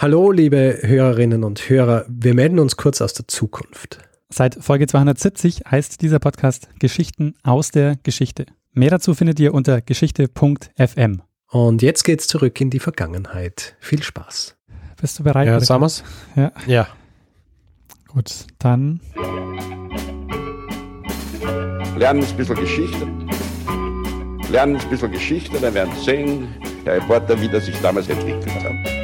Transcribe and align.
Hallo, 0.00 0.30
liebe 0.30 0.78
Hörerinnen 0.82 1.42
und 1.42 1.68
Hörer. 1.68 2.04
Wir 2.08 2.32
melden 2.32 2.60
uns 2.60 2.76
kurz 2.76 3.00
aus 3.00 3.14
der 3.14 3.26
Zukunft. 3.26 3.98
Seit 4.28 4.54
Folge 4.54 4.86
270 4.86 5.62
heißt 5.68 6.02
dieser 6.02 6.20
Podcast 6.20 6.68
Geschichten 6.78 7.34
aus 7.42 7.72
der 7.72 7.96
Geschichte. 8.04 8.46
Mehr 8.72 8.90
dazu 8.90 9.16
findet 9.16 9.40
ihr 9.40 9.52
unter 9.52 9.80
geschichte.fm. 9.80 11.22
Und 11.50 11.82
jetzt 11.82 12.04
geht's 12.04 12.28
zurück 12.28 12.60
in 12.60 12.70
die 12.70 12.78
Vergangenheit. 12.78 13.74
Viel 13.80 14.00
Spaß. 14.00 14.56
Bist 15.00 15.18
du 15.18 15.24
bereit? 15.24 15.48
Ja, 15.48 15.80
wir's? 15.80 16.04
Ja. 16.36 16.52
Ja. 16.68 16.86
Gut, 18.06 18.46
dann 18.60 19.00
lernen 21.96 22.22
ein 22.22 22.36
bisschen 22.36 22.54
Geschichte. 22.54 23.08
Lernen 24.48 24.76
ein 24.76 24.90
bisschen 24.90 25.10
Geschichte, 25.10 25.58
dann 25.60 25.74
werden 25.74 25.92
Sie 25.96 26.04
sehen, 26.04 26.48
Herr 26.84 26.94
Reporter, 26.94 27.40
wie 27.40 27.48
das 27.48 27.66
sich 27.66 27.76
damals 27.80 28.08
entwickelt 28.08 28.54
hat. 28.62 28.97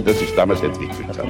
Wie 0.00 0.04
das 0.04 0.18
sich 0.18 0.34
damals 0.34 0.62
entwickelt 0.62 1.08
hat. 1.08 1.28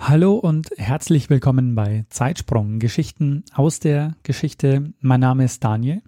Hallo 0.00 0.36
und 0.36 0.70
herzlich 0.78 1.28
willkommen 1.28 1.74
bei 1.74 2.06
Zeitsprung, 2.08 2.78
Geschichten 2.78 3.44
aus 3.52 3.80
der 3.80 4.14
Geschichte. 4.22 4.94
Mein 5.00 5.20
Name 5.20 5.44
ist 5.44 5.62
Daniel. 5.62 6.00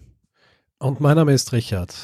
Und 0.79 1.03
mein 1.03 1.17
Name 1.17 1.35
ist 1.35 1.53
Richard. 1.53 1.95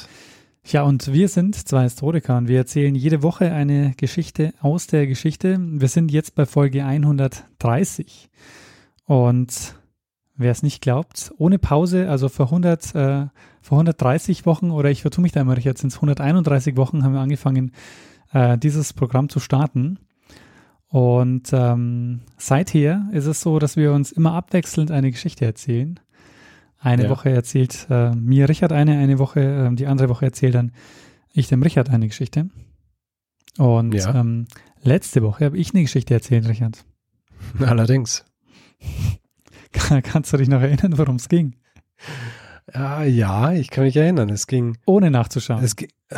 Ja, 0.65 0.83
und 0.83 1.13
wir 1.13 1.29
sind 1.29 1.55
zwei 1.55 1.81
Historiker 1.81 2.37
und 2.37 2.47
wir 2.47 2.59
erzählen 2.59 2.93
jede 2.93 3.23
Woche 3.23 3.51
eine 3.51 3.95
Geschichte 3.97 4.53
aus 4.61 4.85
der 4.85 5.07
Geschichte. 5.07 5.57
Wir 5.59 5.87
sind 5.87 6.11
jetzt 6.11 6.35
bei 6.35 6.45
Folge 6.45 6.85
130. 6.85 8.29
Und 9.05 9.73
wer 10.35 10.51
es 10.51 10.61
nicht 10.61 10.83
glaubt, 10.83 11.33
ohne 11.39 11.57
Pause, 11.57 12.07
also 12.07 12.29
vor 12.29 12.45
100, 12.51 12.93
äh, 12.93 13.25
vor 13.65 13.79
130 13.79 14.45
Wochen 14.45 14.69
oder 14.69 14.91
ich 14.91 15.01
vertue 15.01 15.23
mich 15.23 15.31
da 15.31 15.41
immer, 15.41 15.57
jetzt 15.57 15.81
sind 15.81 15.87
es 15.91 15.95
131 15.95 16.77
Wochen, 16.77 17.03
haben 17.03 17.13
wir 17.13 17.19
angefangen, 17.19 17.71
äh, 18.31 18.59
dieses 18.59 18.93
Programm 18.93 19.27
zu 19.27 19.39
starten. 19.39 19.97
Und 20.87 21.49
ähm, 21.51 22.21
seither 22.37 23.09
ist 23.11 23.25
es 23.25 23.41
so, 23.41 23.57
dass 23.57 23.75
wir 23.75 23.91
uns 23.93 24.11
immer 24.11 24.33
abwechselnd 24.33 24.91
eine 24.91 25.09
Geschichte 25.09 25.45
erzählen. 25.45 25.99
Eine 26.77 27.05
Ja. 27.05 27.09
Woche 27.09 27.31
erzählt 27.31 27.87
äh, 27.89 28.11
mir 28.11 28.47
Richard 28.49 28.71
eine, 28.71 28.99
eine 28.99 29.17
Woche, 29.17 29.39
ähm, 29.39 29.75
die 29.75 29.87
andere 29.87 30.09
Woche 30.09 30.25
erzählt 30.25 30.53
dann 30.53 30.71
ich 31.33 31.47
dem 31.47 31.63
Richard 31.63 31.89
eine 31.89 32.07
Geschichte. 32.07 32.51
Und 33.57 33.95
Ja. 33.95 34.13
ähm, 34.13 34.45
letzte 34.83 35.23
Woche 35.23 35.43
habe 35.45 35.57
ich 35.57 35.73
eine 35.73 35.81
Geschichte 35.81 36.13
erzählt, 36.13 36.47
Richard. 36.47 36.85
Allerdings. 37.59 38.25
Kannst 40.03 40.31
du 40.31 40.37
dich 40.37 40.49
noch 40.49 40.61
erinnern, 40.61 40.99
worum 40.99 41.15
es 41.15 41.29
ging? 41.29 41.55
Ja, 42.73 43.03
ja, 43.03 43.53
ich 43.53 43.69
kann 43.69 43.83
mich 43.83 43.95
erinnern. 43.95 44.29
Es 44.29 44.47
ging, 44.47 44.77
Ohne 44.85 45.11
nachzuschauen. 45.11 45.63
es 45.63 45.75
ging, 45.75 45.89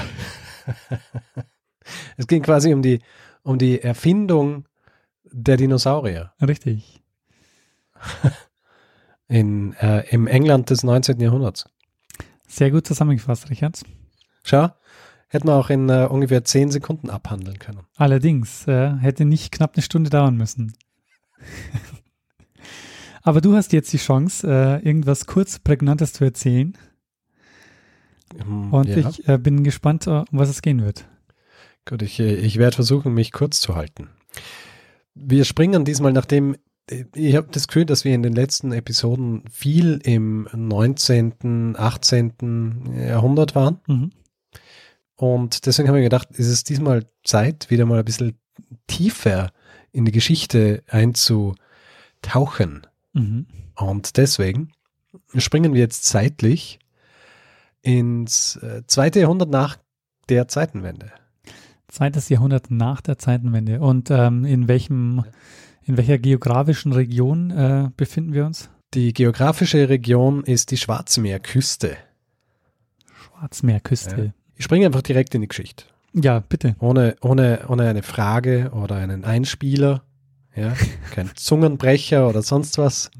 es 2.17 2.27
ging 2.27 2.41
quasi 2.41 2.73
um 2.73 2.81
die, 2.81 2.99
um 3.43 3.57
die 3.57 3.81
Erfindung 3.81 4.65
der 5.31 5.57
Dinosaurier 5.57 6.33
Richtig. 6.41 7.01
in, 9.27 9.73
äh, 9.73 10.07
im 10.09 10.27
England 10.27 10.69
des 10.69 10.83
19. 10.83 11.19
Jahrhunderts. 11.19 11.69
Sehr 12.47 12.71
gut 12.71 12.87
zusammengefasst, 12.87 13.49
Richard. 13.49 13.81
Schau, 14.43 14.69
hätten 15.27 15.47
wir 15.47 15.55
auch 15.55 15.69
in 15.69 15.89
äh, 15.89 16.07
ungefähr 16.09 16.45
10 16.45 16.71
Sekunden 16.71 17.09
abhandeln 17.09 17.59
können. 17.59 17.81
Allerdings 17.97 18.65
äh, 18.67 18.95
hätte 18.97 19.25
nicht 19.25 19.51
knapp 19.51 19.75
eine 19.75 19.83
Stunde 19.83 20.09
dauern 20.09 20.37
müssen. 20.37 20.73
Aber 23.27 23.41
du 23.41 23.55
hast 23.55 23.73
jetzt 23.73 23.91
die 23.91 23.97
Chance, 23.97 24.47
äh, 24.47 24.87
irgendwas 24.87 25.25
kurz 25.25 25.59
Prägnantes 25.59 26.13
zu 26.13 26.23
erzählen. 26.23 26.77
Hm, 28.41 28.73
Und 28.73 28.87
ja. 28.87 29.09
ich 29.09 29.27
äh, 29.27 29.37
bin 29.37 29.65
gespannt, 29.65 30.07
äh, 30.07 30.11
um 30.11 30.25
was 30.31 30.47
es 30.47 30.61
gehen 30.61 30.81
wird. 30.81 31.03
Gut, 31.83 32.03
ich, 32.03 32.21
ich 32.21 32.57
werde 32.57 32.75
versuchen, 32.75 33.13
mich 33.13 33.33
kurz 33.33 33.59
zu 33.59 33.75
halten. 33.75 34.07
Wir 35.13 35.43
springen 35.43 35.83
diesmal, 35.83 36.13
nachdem 36.13 36.55
ich 37.15 37.35
habe 37.35 37.49
das 37.51 37.67
Gefühl, 37.67 37.83
dass 37.83 38.05
wir 38.05 38.15
in 38.15 38.23
den 38.23 38.31
letzten 38.31 38.71
Episoden 38.71 39.43
viel 39.51 39.99
im 40.05 40.47
19., 40.53 41.75
18. 41.77 42.93
Jahrhundert 43.09 43.55
waren. 43.55 43.81
Mhm. 43.87 44.11
Und 45.17 45.65
deswegen 45.65 45.89
habe 45.89 45.99
ich 45.99 46.05
gedacht, 46.05 46.29
ist 46.31 46.47
es 46.47 46.63
diesmal 46.63 47.05
Zeit, 47.25 47.69
wieder 47.69 47.85
mal 47.85 47.99
ein 47.99 48.05
bisschen 48.05 48.39
tiefer 48.87 49.51
in 49.91 50.05
die 50.05 50.13
Geschichte 50.13 50.81
einzutauchen. 50.87 52.87
Mhm. 53.13 53.47
Und 53.75 54.17
deswegen 54.17 54.71
springen 55.35 55.73
wir 55.73 55.79
jetzt 55.81 56.05
zeitlich 56.05 56.79
ins 57.81 58.57
äh, 58.57 58.83
zweite 58.87 59.19
Jahrhundert 59.19 59.49
nach 59.49 59.77
der 60.29 60.47
Zeitenwende. 60.47 61.11
Zweites 61.87 62.29
Jahrhundert 62.29 62.69
nach 62.69 63.01
der 63.01 63.17
Zeitenwende. 63.17 63.79
Und 63.79 64.11
ähm, 64.11 64.43
in 64.43 64.67
welchem, 64.67 65.23
in 65.85 65.95
welcher 65.95 66.17
geografischen 66.17 66.91
Region 66.91 67.51
äh, 67.51 67.89
befinden 67.95 68.33
wir 68.33 68.45
uns? 68.45 68.69
Die 68.93 69.13
geografische 69.13 69.89
Region 69.89 70.43
ist 70.43 70.71
die 70.71 70.77
Schwarzmeerküste. 70.77 71.97
Schwarzmeerküste. 73.13 74.33
Ich 74.55 74.65
springe 74.65 74.85
einfach 74.85 75.01
direkt 75.01 75.35
in 75.35 75.41
die 75.41 75.47
Geschichte. 75.47 75.85
Ja, 76.13 76.39
bitte. 76.39 76.75
Ohne, 76.79 77.15
ohne, 77.21 77.65
ohne 77.67 77.87
eine 77.87 78.03
Frage 78.03 78.71
oder 78.73 78.95
einen 78.95 79.23
Einspieler. 79.23 80.03
Ja, 80.57 80.73
kein 81.11 81.31
Zungenbrecher 81.35 82.27
oder 82.27 82.41
sonst 82.41 82.77
was. 82.77 83.11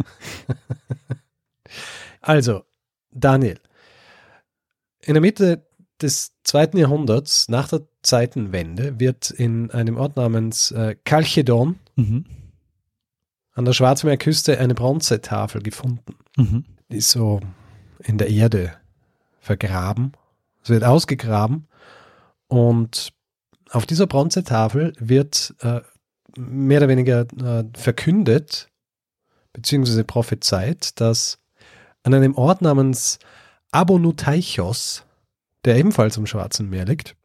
also, 2.22 2.64
Daniel. 3.12 3.59
In 5.02 5.14
der 5.14 5.22
Mitte 5.22 5.68
des 6.02 6.34
zweiten 6.44 6.78
Jahrhunderts, 6.78 7.48
nach 7.50 7.70
der 7.70 7.88
Zeitenwende, 8.02 9.00
wird 9.00 9.31
in 9.31 9.72
einem 9.72 9.98
Ort 9.98 10.18
namens 10.18 10.72
äh, 10.72 10.96
Kalchedon 11.06 11.80
Mhm. 11.96 12.25
an 13.54 13.66
der 13.66 13.74
Schwarzmeerküste 13.74 14.59
eine 14.59 14.75
Bronzetafel 14.75 15.64
gefunden. 15.64 16.16
Mhm. 16.36 16.64
Die 16.92 16.98
ist 16.98 17.09
so 17.09 17.40
in 18.04 18.19
der 18.19 18.30
Erde 18.30 18.74
vergraben. 19.40 20.12
Es 20.62 20.69
wird 20.69 20.84
ausgegraben 20.84 21.68
und 22.48 23.14
auf 23.72 23.88
dieser 23.88 24.06
Bronzetafel 24.06 24.94
wird 25.00 25.56
äh, 25.62 25.81
mehr 26.38 26.80
oder 26.80 26.88
weniger 26.90 27.22
äh, 27.44 27.64
verkündet 27.75 28.70
beziehungsweise 29.53 30.03
prophezeit, 30.03 31.00
dass 31.02 31.40
an 32.03 32.14
einem 32.14 32.36
Ort 32.36 32.62
namens 32.62 33.18
Abonutaichos, 33.72 35.03
der 35.66 35.78
ebenfalls 35.78 36.18
am 36.18 36.28
Schwarzen 36.28 36.70
Meer 36.70 36.86
liegt, 36.86 37.16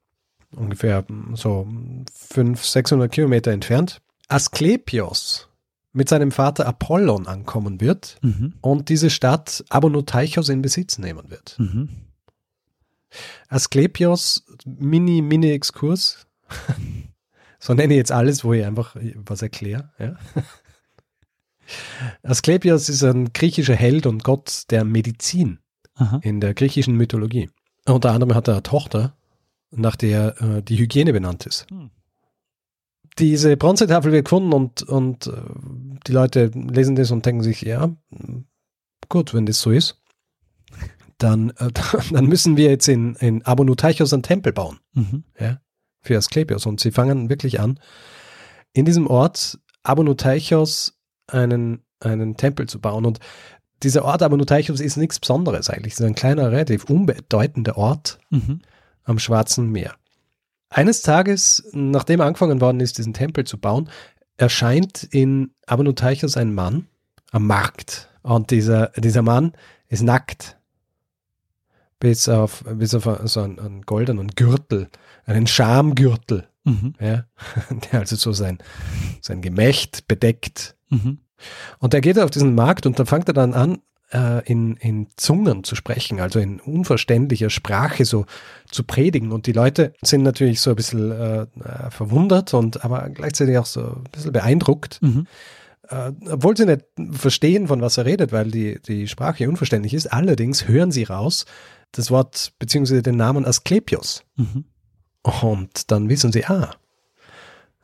ungefähr 0.56 1.04
mm, 1.08 1.34
so 1.36 1.66
500, 2.14 2.64
600 2.64 3.12
Kilometer 3.12 3.52
entfernt, 3.52 4.00
Asklepios 4.28 5.48
mit 5.92 6.08
seinem 6.08 6.30
Vater 6.32 6.66
Apollon 6.66 7.26
ankommen 7.26 7.80
wird 7.82 8.16
Mhm. 8.22 8.54
und 8.62 8.88
diese 8.88 9.10
Stadt 9.10 9.62
Abonoteichos 9.68 10.48
in 10.48 10.62
Besitz 10.62 10.96
nehmen 10.98 11.30
wird. 11.30 11.56
Mhm. 11.58 11.90
Asklepios, 13.48 14.44
Mini, 14.64 15.20
Mini-Exkurs. 15.20 16.26
So 17.62 17.74
nenne 17.74 17.94
ich 17.94 17.98
jetzt 17.98 18.10
alles, 18.10 18.42
wo 18.42 18.52
ich 18.54 18.64
einfach 18.64 18.96
was 19.24 19.40
erkläre. 19.40 19.90
Ja. 19.96 20.16
Asklepios 22.24 22.88
ist 22.88 23.04
ein 23.04 23.32
griechischer 23.32 23.76
Held 23.76 24.06
und 24.06 24.24
Gott 24.24 24.64
der 24.70 24.84
Medizin 24.84 25.60
Aha. 25.94 26.18
in 26.24 26.40
der 26.40 26.54
griechischen 26.54 26.96
Mythologie. 26.96 27.50
Unter 27.86 28.10
anderem 28.10 28.34
hat 28.34 28.48
er 28.48 28.54
eine 28.54 28.62
Tochter, 28.64 29.16
nach 29.70 29.94
der 29.94 30.40
äh, 30.42 30.62
die 30.62 30.76
Hygiene 30.76 31.12
benannt 31.12 31.46
ist. 31.46 31.70
Hm. 31.70 31.90
Diese 33.20 33.56
Bronzetafel 33.56 34.10
wird 34.10 34.24
gefunden 34.24 34.52
und, 34.52 34.82
und 34.82 35.28
äh, 35.28 35.32
die 36.08 36.12
Leute 36.12 36.46
lesen 36.46 36.96
das 36.96 37.12
und 37.12 37.24
denken 37.24 37.44
sich, 37.44 37.62
ja, 37.62 37.94
gut, 39.08 39.34
wenn 39.34 39.46
das 39.46 39.60
so 39.60 39.70
ist, 39.70 40.02
dann, 41.16 41.50
äh, 41.58 41.70
dann 42.10 42.26
müssen 42.26 42.56
wir 42.56 42.70
jetzt 42.70 42.88
in, 42.88 43.14
in 43.16 43.42
Abonutaichos 43.42 44.12
einen 44.12 44.24
Tempel 44.24 44.52
bauen 44.52 44.80
Mhm. 44.94 45.22
ja, 45.38 45.60
für 46.02 46.16
Asklepios. 46.16 46.66
Und 46.66 46.80
sie 46.80 46.90
fangen 46.90 47.28
wirklich 47.30 47.60
an, 47.60 47.78
in 48.72 48.84
diesem 48.84 49.06
Ort 49.06 49.58
Abonutaichos 49.82 50.98
einen, 51.26 51.82
einen 52.00 52.36
Tempel 52.36 52.68
zu 52.68 52.80
bauen. 52.80 53.06
Und 53.06 53.20
dieser 53.82 54.04
Ort 54.04 54.22
Abonutaichos 54.22 54.80
ist 54.80 54.96
nichts 54.96 55.18
Besonderes 55.18 55.70
eigentlich. 55.70 55.94
Es 55.94 56.00
ist 56.00 56.06
ein 56.06 56.14
kleiner, 56.14 56.50
relativ 56.52 56.84
unbedeutender 56.84 57.76
Ort 57.76 58.18
Mhm. 58.30 58.60
am 59.04 59.18
Schwarzen 59.18 59.70
Meer. 59.70 59.94
Eines 60.70 61.02
Tages, 61.02 61.64
nachdem 61.72 62.20
angefangen 62.20 62.60
worden 62.60 62.80
ist, 62.80 62.96
diesen 62.98 63.12
Tempel 63.12 63.44
zu 63.44 63.58
bauen, 63.58 63.90
erscheint 64.36 65.04
in 65.04 65.50
Abonutaichos 65.66 66.36
ein 66.36 66.54
Mann 66.54 66.86
am 67.30 67.46
Markt. 67.46 68.08
Und 68.22 68.50
dieser, 68.50 68.88
dieser 68.96 69.22
Mann 69.22 69.52
ist 69.88 70.02
nackt. 70.02 70.56
Bis 72.02 72.28
auf, 72.28 72.64
bis 72.64 72.94
auf 72.94 73.08
so 73.24 73.40
einen, 73.40 73.60
einen 73.60 73.82
goldenen 73.82 74.28
Gürtel, 74.28 74.88
einen 75.24 75.46
Schamgürtel, 75.46 76.48
Mhm. 76.64 76.94
ja, 77.00 77.24
der 77.92 78.00
also 78.00 78.16
so 78.16 78.32
sein, 78.32 78.58
sein 79.20 79.42
Gemächt 79.42 80.06
bedeckt. 80.06 80.76
Mhm. 80.90 81.18
Und 81.78 81.94
er 81.94 82.00
geht 82.00 82.18
auf 82.18 82.30
diesen 82.30 82.54
Markt 82.54 82.86
und 82.86 82.98
da 82.98 83.04
fängt 83.04 83.28
er 83.28 83.34
dann 83.34 83.52
an, 83.54 83.78
äh, 84.12 84.46
in, 84.46 84.76
in 84.76 85.08
Zungen 85.16 85.64
zu 85.64 85.74
sprechen, 85.74 86.20
also 86.20 86.38
in 86.38 86.60
unverständlicher 86.60 87.50
Sprache 87.50 88.04
so 88.04 88.26
zu 88.70 88.84
predigen. 88.84 89.32
Und 89.32 89.46
die 89.46 89.52
Leute 89.52 89.92
sind 90.02 90.22
natürlich 90.22 90.60
so 90.60 90.70
ein 90.70 90.76
bisschen 90.76 91.10
äh, 91.10 91.42
äh 91.42 91.46
verwundert 91.90 92.54
und 92.54 92.84
aber 92.84 93.08
gleichzeitig 93.10 93.58
auch 93.58 93.66
so 93.66 93.80
ein 93.80 94.04
bisschen 94.12 94.32
beeindruckt. 94.32 95.00
Mhm. 95.02 95.26
Äh, 95.88 96.12
obwohl 96.30 96.56
sie 96.56 96.66
nicht 96.66 96.84
verstehen, 97.10 97.66
von 97.66 97.80
was 97.80 97.98
er 97.98 98.04
redet, 98.04 98.30
weil 98.30 98.52
die, 98.52 98.80
die 98.86 99.08
Sprache 99.08 99.48
unverständlich 99.48 99.94
ist. 99.94 100.12
Allerdings 100.12 100.68
hören 100.68 100.92
sie 100.92 101.04
raus 101.04 101.44
das 101.92 102.10
Wort 102.10 102.52
beziehungsweise 102.58 103.02
den 103.02 103.16
Namen 103.16 103.44
Asklepios. 103.44 104.24
Mhm. 104.36 104.64
Und 105.22 105.90
dann 105.90 106.08
wissen 106.08 106.32
sie, 106.32 106.44
ah, 106.46 106.74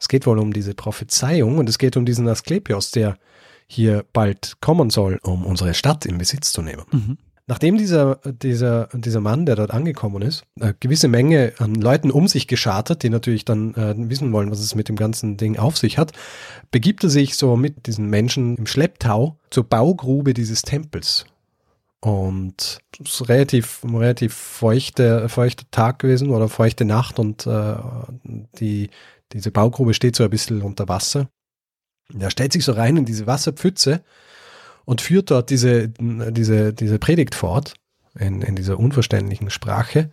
es 0.01 0.09
geht 0.09 0.27
wohl 0.27 0.39
um 0.39 0.53
diese 0.53 0.75
Prophezeiung 0.75 1.59
und 1.59 1.69
es 1.69 1.79
geht 1.79 1.97
um 1.97 2.05
diesen 2.05 2.29
Asklepios, 2.29 2.91
der 2.91 3.19
hier 3.67 4.05
bald 4.13 4.61
kommen 4.61 4.91
soll, 4.91 5.19
um 5.23 5.45
unsere 5.45 5.75
Stadt 5.75 6.07
in 6.07 6.19
Besitz 6.19 6.53
zu 6.53 6.63
nehmen. 6.63 6.85
Mhm. 6.91 7.19
Nachdem 7.49 7.79
dieser, 7.79 8.17
dieser, 8.43 8.91
dieser 8.93 9.21
Mann, 9.21 9.47
der 9.47 9.57
dort 9.57 9.71
angekommen 9.71 10.21
ist, 10.21 10.45
eine 10.61 10.75
gewisse 10.81 11.09
Menge 11.09 11.55
an 11.59 11.75
Leuten 11.75 12.11
um 12.11 12.29
sich 12.29 12.47
geschartet, 12.47 13.03
die 13.03 13.09
natürlich 13.09 13.47
dann 13.47 13.75
äh, 13.75 13.95
wissen 13.97 14.33
wollen, 14.33 14.51
was 14.51 14.61
es 14.61 14.75
mit 14.75 14.91
dem 14.91 14.97
ganzen 14.97 15.39
Ding 15.39 15.59
auf 15.59 15.79
sich 15.79 15.97
hat, 15.97 16.13
begibt 16.71 17.05
er 17.05 17.11
sich 17.11 17.37
so 17.37 17.57
mit 17.57 17.87
diesen 17.87 18.11
Menschen 18.11 18.57
im 18.57 18.67
Schlepptau 18.67 19.39
zur 19.49 19.65
Baugrube 19.65 20.35
dieses 20.35 20.61
Tempels. 20.61 21.25
Und 22.01 22.79
es 23.05 23.21
ist 23.21 23.29
relativ, 23.29 23.81
relativ 23.85 24.35
feuchte, 24.35 25.29
feuchter 25.29 25.65
Tag 25.71 25.99
gewesen 25.99 26.31
oder 26.31 26.49
feuchte 26.49 26.85
Nacht 26.85 27.19
und 27.19 27.47
äh, 27.47 27.75
die, 28.61 28.91
diese 29.33 29.51
Baugrube 29.51 29.95
steht 29.95 30.15
so 30.15 30.23
ein 30.23 30.31
bisschen 30.31 30.63
unter 30.63 30.89
Wasser. 30.89 31.29
Er 32.19 32.31
stellt 32.31 32.53
sich 32.53 32.65
so 32.65 32.73
rein 32.73 32.97
in 32.97 33.05
diese 33.05 33.27
Wasserpfütze 33.27 34.05
und 34.85 35.01
führt 35.01 35.31
dort 35.31 35.51
diese, 35.51 35.89
diese, 35.89 36.73
diese 36.73 36.99
Predigt 36.99 37.35
fort 37.35 37.75
in, 38.19 38.43
in 38.43 38.55
dieser 38.55 38.79
unverständlichen 38.79 39.51
Sprache. 39.51 40.11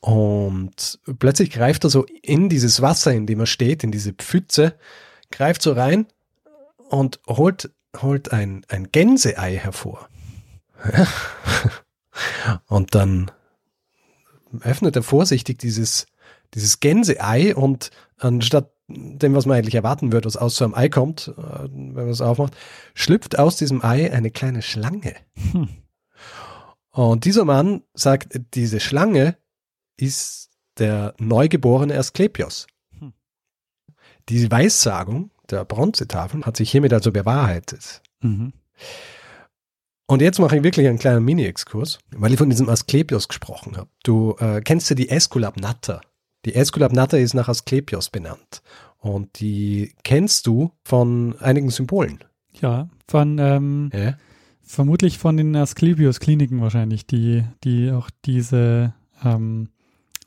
Und 0.00 0.98
plötzlich 1.18 1.50
greift 1.50 1.84
er 1.84 1.90
so 1.90 2.06
in 2.22 2.48
dieses 2.48 2.80
Wasser, 2.80 3.12
in 3.12 3.26
dem 3.26 3.40
er 3.40 3.46
steht, 3.46 3.84
in 3.84 3.92
diese 3.92 4.12
Pfütze, 4.14 4.74
greift 5.30 5.62
so 5.62 5.72
rein 5.72 6.06
und 6.88 7.20
holt, 7.28 7.70
holt 8.00 8.32
ein, 8.32 8.64
ein 8.68 8.90
Gänseei 8.90 9.56
hervor. 9.56 10.08
Und 12.66 12.94
dann 12.94 13.30
öffnet 14.60 14.96
er 14.96 15.02
vorsichtig 15.02 15.58
dieses, 15.58 16.06
dieses 16.54 16.80
Gänseei 16.80 17.54
und 17.54 17.90
anstatt 18.18 18.72
dem, 18.88 19.34
was 19.34 19.46
man 19.46 19.58
eigentlich 19.58 19.74
erwarten 19.74 20.12
würde, 20.12 20.26
was 20.26 20.36
aus 20.36 20.56
so 20.56 20.64
einem 20.64 20.74
Ei 20.74 20.88
kommt, 20.88 21.28
äh, 21.36 21.64
wenn 21.64 21.94
man 21.94 22.08
es 22.08 22.20
aufmacht, 22.20 22.56
schlüpft 22.94 23.38
aus 23.38 23.56
diesem 23.56 23.84
Ei 23.84 24.12
eine 24.12 24.30
kleine 24.30 24.62
Schlange. 24.62 25.14
Hm. 25.52 25.68
Und 26.90 27.24
dieser 27.24 27.44
Mann 27.44 27.82
sagt, 27.94 28.40
diese 28.54 28.80
Schlange 28.80 29.36
ist 29.96 30.50
der 30.78 31.14
neugeborene 31.18 31.98
Asklepios. 31.98 32.66
Hm. 32.98 33.12
Die 34.28 34.50
Weissagung 34.50 35.30
der 35.50 35.64
Bronzetafeln 35.64 36.46
hat 36.46 36.56
sich 36.56 36.70
hiermit 36.70 36.92
also 36.92 37.12
bewahrheitet. 37.12 38.02
Mhm. 38.20 38.52
Und 40.06 40.22
jetzt 40.22 40.38
mache 40.38 40.56
ich 40.56 40.62
wirklich 40.62 40.86
einen 40.86 40.98
kleinen 40.98 41.24
Mini-Exkurs, 41.24 41.98
weil 42.14 42.32
ich 42.32 42.38
von 42.38 42.48
diesem 42.48 42.68
Asklepios 42.68 43.26
gesprochen 43.26 43.76
habe. 43.76 43.90
Du 44.04 44.36
äh, 44.38 44.60
kennst 44.60 44.88
ja 44.88 44.94
die 44.94 45.08
Esculap 45.08 45.56
Natter. 45.56 46.00
Die 46.44 46.54
Esculap 46.54 46.92
Natter 46.92 47.18
ist 47.18 47.34
nach 47.34 47.48
Asklepios 47.48 48.10
benannt. 48.10 48.62
Und 48.98 49.40
die 49.40 49.94
kennst 50.04 50.46
du 50.46 50.70
von 50.84 51.36
einigen 51.40 51.70
Symbolen. 51.70 52.20
Ja, 52.60 52.88
von 53.08 53.38
ähm, 53.38 53.90
ja? 53.92 54.16
vermutlich 54.62 55.18
von 55.18 55.36
den 55.36 55.54
Asklepios-Kliniken 55.56 56.60
wahrscheinlich, 56.60 57.06
die, 57.06 57.44
die 57.64 57.90
auch 57.90 58.08
diese, 58.24 58.94
ähm, 59.24 59.70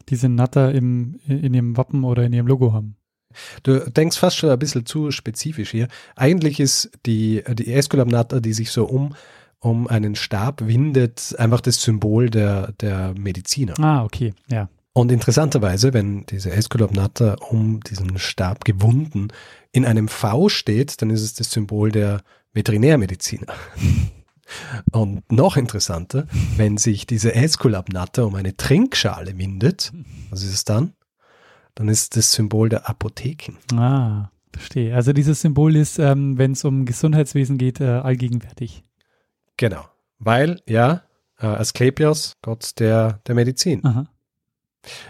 diese 0.09 0.27
Natter 0.27 0.73
im, 0.73 1.19
in 1.25 1.53
ihrem 1.53 1.77
Wappen 1.77 2.03
oder 2.03 2.23
in 2.23 2.33
ihrem 2.33 2.47
Logo 2.47 2.73
haben. 2.73 2.95
Du 3.63 3.79
denkst 3.89 4.17
fast 4.17 4.37
schon 4.37 4.49
ein 4.49 4.59
bisschen 4.59 4.85
zu 4.85 5.11
spezifisch 5.11 5.71
hier. 5.71 5.87
Eigentlich 6.15 6.59
ist 6.59 6.91
die, 7.05 7.43
die 7.53 7.73
Esculap 7.73 8.09
Natter, 8.09 8.41
die 8.41 8.53
sich 8.53 8.71
so 8.71 8.85
um 8.85 9.15
um 9.59 9.87
einen 9.87 10.15
Stab 10.15 10.65
windet, 10.65 11.35
einfach 11.37 11.61
das 11.61 11.81
Symbol 11.81 12.29
der, 12.29 12.71
der 12.73 13.13
Mediziner. 13.17 13.73
Ah, 13.79 14.03
okay, 14.03 14.33
ja. 14.49 14.69
Und 14.93 15.11
interessanterweise, 15.11 15.93
wenn 15.93 16.25
diese 16.25 16.51
Esculapnata 16.51 17.35
um 17.49 17.79
diesen 17.81 18.17
Stab 18.17 18.65
gewunden 18.65 19.29
in 19.71 19.85
einem 19.85 20.07
V 20.07 20.49
steht, 20.49 21.01
dann 21.01 21.09
ist 21.09 21.21
es 21.21 21.33
das 21.35 21.51
Symbol 21.51 21.91
der 21.91 22.21
Veterinärmediziner. 22.53 23.47
Und 24.91 25.31
noch 25.31 25.57
interessanter, 25.57 26.27
wenn 26.57 26.77
sich 26.77 27.05
diese 27.05 27.35
Esculapnata 27.35 28.23
um 28.23 28.33
eine 28.33 28.57
Trinkschale 28.57 29.37
windet, 29.37 29.93
was 30.31 30.43
ist 30.43 30.53
es 30.53 30.65
dann? 30.65 30.93
Dann 31.75 31.87
ist 31.87 32.17
das 32.17 32.31
Symbol 32.31 32.67
der 32.67 32.89
Apotheken. 32.89 33.57
Ah, 33.77 34.31
verstehe. 34.51 34.95
Also 34.95 35.13
dieses 35.13 35.41
Symbol 35.41 35.75
ist, 35.75 35.99
ähm, 35.99 36.37
wenn 36.39 36.53
es 36.53 36.65
um 36.65 36.85
Gesundheitswesen 36.85 37.59
geht, 37.59 37.79
äh, 37.79 37.85
allgegenwärtig. 37.85 38.83
Genau. 39.59 39.83
Weil, 40.19 40.61
ja, 40.67 41.03
äh, 41.37 41.45
Asklepios, 41.45 42.37
Gott 42.41 42.79
der, 42.79 43.19
der 43.27 43.35
Medizin. 43.35 43.85
Aha. 43.85 44.07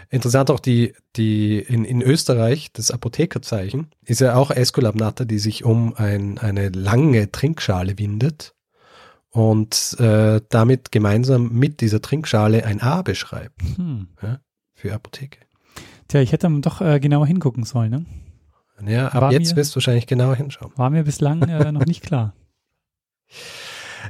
Interessant 0.08 0.50
auch 0.50 0.58
die, 0.58 0.94
die 1.14 1.60
in, 1.60 1.84
in 1.84 2.02
Österreich, 2.02 2.72
das 2.72 2.90
Apothekerzeichen, 2.90 3.92
ist 4.04 4.20
ja 4.20 4.34
auch 4.34 4.50
Esculapnata, 4.50 5.24
die 5.24 5.38
sich 5.38 5.64
um 5.64 5.94
ein, 5.94 6.38
eine 6.38 6.70
lange 6.70 7.30
Trinkschale 7.30 7.96
windet 7.96 8.56
und 9.30 9.96
äh, 10.00 10.40
damit 10.48 10.90
gemeinsam 10.90 11.52
mit 11.52 11.80
dieser 11.80 12.02
Trinkschale 12.02 12.64
ein 12.64 12.80
A 12.80 13.02
beschreibt. 13.02 13.62
Hm. 13.76 14.08
Ja, 14.20 14.40
für 14.74 14.92
Apotheke. 14.92 15.38
Tja, 16.08 16.22
ich 16.22 16.32
hätte 16.32 16.50
doch 16.60 16.80
äh, 16.80 16.98
genauer 16.98 17.28
hingucken 17.28 17.62
sollen, 17.62 17.90
ne? 17.90 18.06
Ja, 18.92 19.08
ab 19.08 19.22
war 19.22 19.32
jetzt 19.32 19.50
mir, 19.50 19.56
wirst 19.58 19.72
du 19.72 19.76
wahrscheinlich 19.76 20.08
genauer 20.08 20.34
hinschauen. 20.34 20.72
War 20.74 20.90
mir 20.90 21.04
bislang 21.04 21.42
äh, 21.42 21.70
noch 21.70 21.86
nicht 21.86 22.02
klar. 22.02 22.34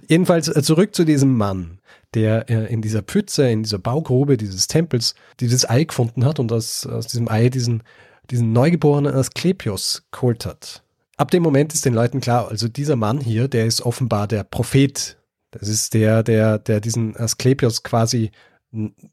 Jedenfalls 0.08 0.48
äh, 0.48 0.62
zurück 0.62 0.94
zu 0.94 1.04
diesem 1.04 1.36
Mann, 1.36 1.78
der 2.14 2.48
äh, 2.50 2.72
in 2.72 2.82
dieser 2.82 3.02
Pfütze, 3.02 3.48
in 3.50 3.62
dieser 3.62 3.78
Baugrube 3.78 4.36
dieses 4.36 4.66
Tempels 4.66 5.14
dieses 5.40 5.68
Ei 5.68 5.84
gefunden 5.84 6.24
hat 6.24 6.38
und 6.38 6.52
aus, 6.52 6.86
aus 6.86 7.06
diesem 7.06 7.28
Ei 7.28 7.48
diesen, 7.48 7.82
diesen 8.30 8.52
Neugeborenen 8.52 9.14
Asklepios 9.14 10.02
geholt 10.10 10.46
hat. 10.46 10.82
Ab 11.16 11.30
dem 11.30 11.42
Moment 11.42 11.74
ist 11.74 11.84
den 11.84 11.94
Leuten 11.94 12.20
klar, 12.20 12.48
also 12.48 12.66
dieser 12.68 12.96
Mann 12.96 13.20
hier, 13.20 13.48
der 13.48 13.66
ist 13.66 13.82
offenbar 13.82 14.26
der 14.26 14.42
Prophet. 14.42 15.18
Das 15.50 15.68
ist 15.68 15.94
der, 15.94 16.22
der, 16.22 16.58
der 16.58 16.80
diesen 16.80 17.16
Asklepios 17.16 17.82
quasi 17.82 18.30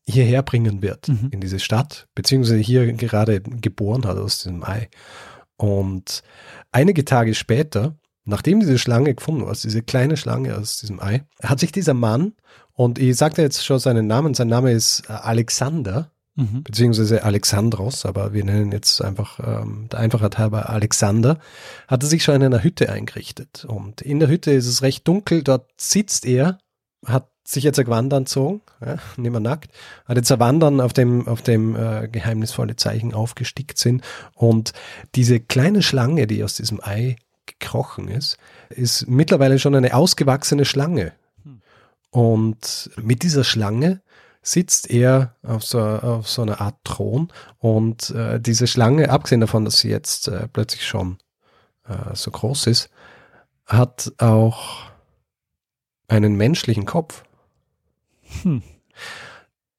hierher 0.07 0.43
bringen 0.43 0.81
wird 0.81 1.07
mhm. 1.07 1.29
in 1.31 1.41
diese 1.41 1.59
Stadt, 1.59 2.07
beziehungsweise 2.13 2.59
hier 2.59 2.93
gerade 2.93 3.41
geboren 3.41 4.05
hat 4.05 4.17
aus 4.17 4.43
diesem 4.43 4.63
Ei. 4.63 4.87
Und 5.57 6.21
einige 6.71 7.03
Tage 7.03 7.33
später 7.33 7.95
Nachdem 8.27 8.59
diese 8.59 8.77
Schlange 8.77 9.15
gefunden 9.15 9.45
war, 9.45 9.53
diese 9.53 9.81
kleine 9.81 10.17
Schlange 10.17 10.57
aus 10.57 10.79
diesem 10.79 10.99
Ei, 10.99 11.23
hat 11.41 11.61
sich 11.61 11.71
dieser 11.71 11.93
Mann, 11.93 12.33
und 12.73 12.99
ich 12.99 13.15
sagte 13.15 13.41
jetzt 13.41 13.65
schon 13.65 13.79
seinen 13.79 14.05
Namen, 14.05 14.33
sein 14.33 14.49
Name 14.49 14.73
ist 14.73 15.03
äh, 15.07 15.13
Alexander, 15.13 16.11
mhm. 16.35 16.61
beziehungsweise 16.63 17.23
Alexandros, 17.23 18.05
aber 18.05 18.33
wir 18.33 18.43
nennen 18.43 18.73
jetzt 18.73 19.01
einfach 19.01 19.39
ähm, 19.39 19.87
der 19.89 19.99
Einfachheit 19.99 20.37
halber 20.37 20.69
Alexander, 20.69 21.39
hat 21.87 22.03
er 22.03 22.09
sich 22.09 22.21
schon 22.21 22.35
in 22.35 22.43
einer 22.43 22.63
Hütte 22.63 22.91
eingerichtet. 22.91 23.63
Und 23.65 24.01
in 24.01 24.19
der 24.19 24.27
Hütte 24.27 24.51
ist 24.51 24.67
es 24.67 24.81
recht 24.81 25.07
dunkel, 25.07 25.41
dort 25.41 25.69
sitzt 25.77 26.25
er, 26.25 26.59
hat 27.05 27.29
sich 27.45 27.63
jetzt 27.63 27.79
ein 27.79 27.85
Gewand 27.85 28.13
anzogen, 28.13 28.61
ja, 28.85 28.97
nicht 29.15 29.31
mehr 29.31 29.39
nackt, 29.39 29.71
hat 30.05 30.17
jetzt 30.17 30.31
ein 30.33 30.39
Wandern, 30.41 30.81
auf 30.81 30.91
dem, 30.91 31.29
auf 31.29 31.41
dem 31.41 31.77
äh, 31.77 32.09
geheimnisvolle 32.09 32.75
Zeichen 32.75 33.13
aufgestickt 33.13 33.77
sind. 33.77 34.03
Und 34.35 34.73
diese 35.15 35.39
kleine 35.39 35.81
Schlange, 35.81 36.27
die 36.27 36.43
aus 36.43 36.55
diesem 36.55 36.81
Ei 36.83 37.15
gekrochen 37.59 38.07
ist, 38.07 38.37
ist 38.69 39.07
mittlerweile 39.07 39.59
schon 39.59 39.75
eine 39.75 39.95
ausgewachsene 39.95 40.65
Schlange. 40.65 41.13
Und 42.09 42.89
mit 42.95 43.23
dieser 43.23 43.43
Schlange 43.43 44.01
sitzt 44.41 44.89
er 44.89 45.35
auf 45.43 45.63
so, 45.63 45.79
auf 45.79 46.27
so 46.29 46.41
einer 46.41 46.61
Art 46.61 46.77
Thron 46.83 47.31
und 47.59 48.11
äh, 48.11 48.39
diese 48.39 48.65
Schlange, 48.65 49.09
abgesehen 49.09 49.41
davon, 49.41 49.65
dass 49.65 49.79
sie 49.79 49.89
jetzt 49.89 50.29
äh, 50.29 50.47
plötzlich 50.47 50.87
schon 50.87 51.17
äh, 51.87 52.15
so 52.15 52.31
groß 52.31 52.67
ist, 52.67 52.89
hat 53.65 54.13
auch 54.19 54.89
einen 56.07 56.35
menschlichen 56.35 56.85
Kopf. 56.85 57.23
Hm. 58.41 58.63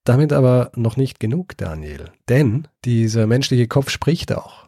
Damit 0.05 0.33
aber 0.33 0.71
noch 0.75 0.97
nicht 0.97 1.19
genug, 1.21 1.57
Daniel, 1.57 2.11
denn 2.29 2.69
dieser 2.85 3.27
menschliche 3.27 3.69
Kopf 3.69 3.91
spricht 3.91 4.33
auch. 4.33 4.67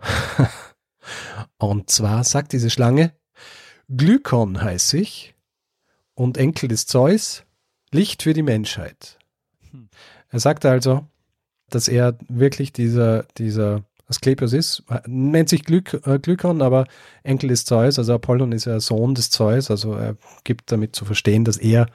Und 1.58 1.90
zwar 1.90 2.24
sagt 2.24 2.52
diese 2.52 2.70
Schlange, 2.70 3.12
Glykon 3.88 4.62
heiße 4.62 4.98
ich 4.98 5.34
und 6.14 6.36
Enkel 6.36 6.68
des 6.68 6.86
Zeus, 6.86 7.44
Licht 7.90 8.22
für 8.22 8.34
die 8.34 8.42
Menschheit. 8.42 9.18
Hm. 9.70 9.88
Er 10.30 10.40
sagt 10.40 10.64
also, 10.64 11.06
dass 11.70 11.88
er 11.88 12.16
wirklich 12.28 12.72
dieser, 12.72 13.24
dieser 13.38 13.84
Asklepios 14.08 14.52
ist, 14.52 14.82
nennt 15.06 15.48
sich 15.48 15.64
Glück, 15.64 16.00
äh, 16.06 16.18
Glykon, 16.18 16.62
aber 16.62 16.86
Enkel 17.22 17.48
des 17.50 17.64
Zeus, 17.64 17.98
also 17.98 18.14
Apollon 18.14 18.52
ist 18.52 18.64
ja 18.64 18.80
Sohn 18.80 19.14
des 19.14 19.30
Zeus, 19.30 19.70
also 19.70 19.94
er 19.94 20.16
gibt 20.44 20.72
damit 20.72 20.96
zu 20.96 21.04
verstehen, 21.04 21.44
dass 21.44 21.58
er 21.58 21.88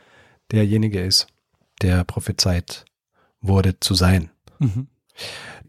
derjenige 0.51 1.01
ist, 1.01 1.27
der 1.81 2.03
prophezeit 2.03 2.85
wurde 3.41 3.79
zu 3.79 3.95
sein. 3.95 4.29
Mhm. 4.59 4.87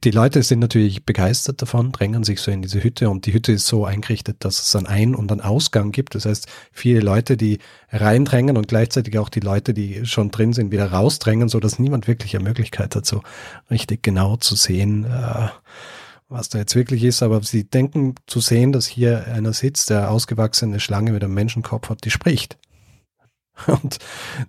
Die 0.03 0.11
Leute 0.11 0.43
sind 0.43 0.59
natürlich 0.59 1.07
begeistert 1.07 1.63
davon, 1.63 1.93
drängen 1.93 2.25
sich 2.25 2.41
so 2.41 2.51
in 2.51 2.63
diese 2.63 2.83
Hütte 2.83 3.09
und 3.09 3.27
die 3.27 3.33
Hütte 3.33 3.53
ist 3.53 3.67
so 3.67 3.85
eingerichtet, 3.85 4.39
dass 4.41 4.61
es 4.61 4.77
einen 4.77 4.87
Ein- 4.87 5.15
und 5.15 5.31
einen 5.31 5.41
Ausgang 5.41 5.93
gibt. 5.93 6.15
Das 6.15 6.27
heißt, 6.27 6.47
viele 6.73 7.01
Leute, 7.01 7.37
die 7.37 7.59
reindrängen 7.91 8.57
und 8.57 8.69
gleichzeitig 8.69 9.19
auch 9.19 9.29
die 9.29 9.41
Leute, 9.41 9.73
die 9.73 10.05
schon 10.05 10.31
drin 10.31 10.53
sind, 10.53 10.73
wieder 10.73 10.91
rausdrängen, 10.91 11.49
so 11.49 11.61
dass 11.61 11.79
niemand 11.79 12.09
wirklich 12.09 12.35
eine 12.35 12.45
Möglichkeit 12.45 12.97
hat, 12.97 13.07
so 13.07 13.23
richtig 13.71 14.03
genau 14.03 14.37
zu 14.37 14.57
sehen, 14.57 15.05
äh, 15.05 15.49
was 16.29 16.49
da 16.49 16.59
jetzt 16.59 16.75
wirklich 16.75 17.05
ist. 17.05 17.23
Aber 17.23 17.43
sie 17.43 17.65
denken 17.65 18.15
zu 18.27 18.41
sehen, 18.41 18.73
dass 18.73 18.87
hier 18.87 19.27
einer 19.27 19.53
sitzt, 19.53 19.91
der 19.91 20.11
ausgewachsene 20.11 20.81
Schlange 20.81 21.13
mit 21.13 21.23
einem 21.23 21.35
Menschenkopf 21.35 21.89
hat, 21.89 22.05
die 22.05 22.11
spricht. 22.11 22.59
Und 23.67 23.99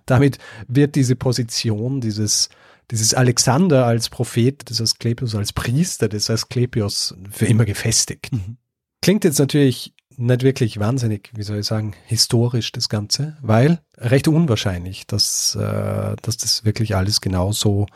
damit 0.04 0.38
wird 0.68 0.94
diese 0.94 1.16
Position 1.16 2.00
dieses 2.00 2.48
dieses 2.90 3.14
Alexander 3.14 3.86
als 3.86 4.08
Prophet 4.08 4.68
des 4.68 4.80
Asklepios, 4.80 5.34
als 5.34 5.52
Priester 5.52 6.08
des 6.08 6.30
Asklepios 6.30 7.14
für 7.30 7.46
immer 7.46 7.64
gefestigt. 7.64 8.32
Mhm. 8.32 8.58
Klingt 9.02 9.24
jetzt 9.24 9.38
natürlich 9.38 9.94
nicht 10.16 10.42
wirklich 10.42 10.78
wahnsinnig, 10.78 11.30
wie 11.34 11.42
soll 11.42 11.58
ich 11.58 11.66
sagen, 11.66 11.94
historisch 12.06 12.72
das 12.72 12.88
Ganze, 12.88 13.36
weil 13.42 13.80
recht 13.98 14.28
unwahrscheinlich, 14.28 15.06
dass, 15.06 15.54
äh, 15.54 16.16
dass 16.22 16.36
das 16.38 16.64
wirklich 16.64 16.96
alles 16.96 17.20
genau 17.20 17.52
so 17.52 17.86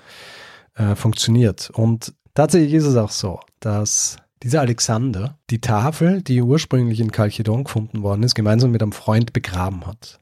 äh, 0.74 0.94
funktioniert. 0.94 1.70
Und 1.70 2.12
tatsächlich 2.34 2.74
ist 2.74 2.84
es 2.84 2.96
auch 2.96 3.10
so, 3.10 3.40
dass 3.60 4.16
dieser 4.42 4.60
Alexander 4.60 5.38
die 5.50 5.60
Tafel, 5.60 6.22
die 6.22 6.42
ursprünglich 6.42 7.00
in 7.00 7.12
Chalkedon 7.12 7.64
gefunden 7.64 8.02
worden 8.02 8.22
ist, 8.22 8.34
gemeinsam 8.34 8.70
mit 8.70 8.82
einem 8.82 8.92
Freund 8.92 9.32
begraben 9.32 9.86
hat. 9.86 10.19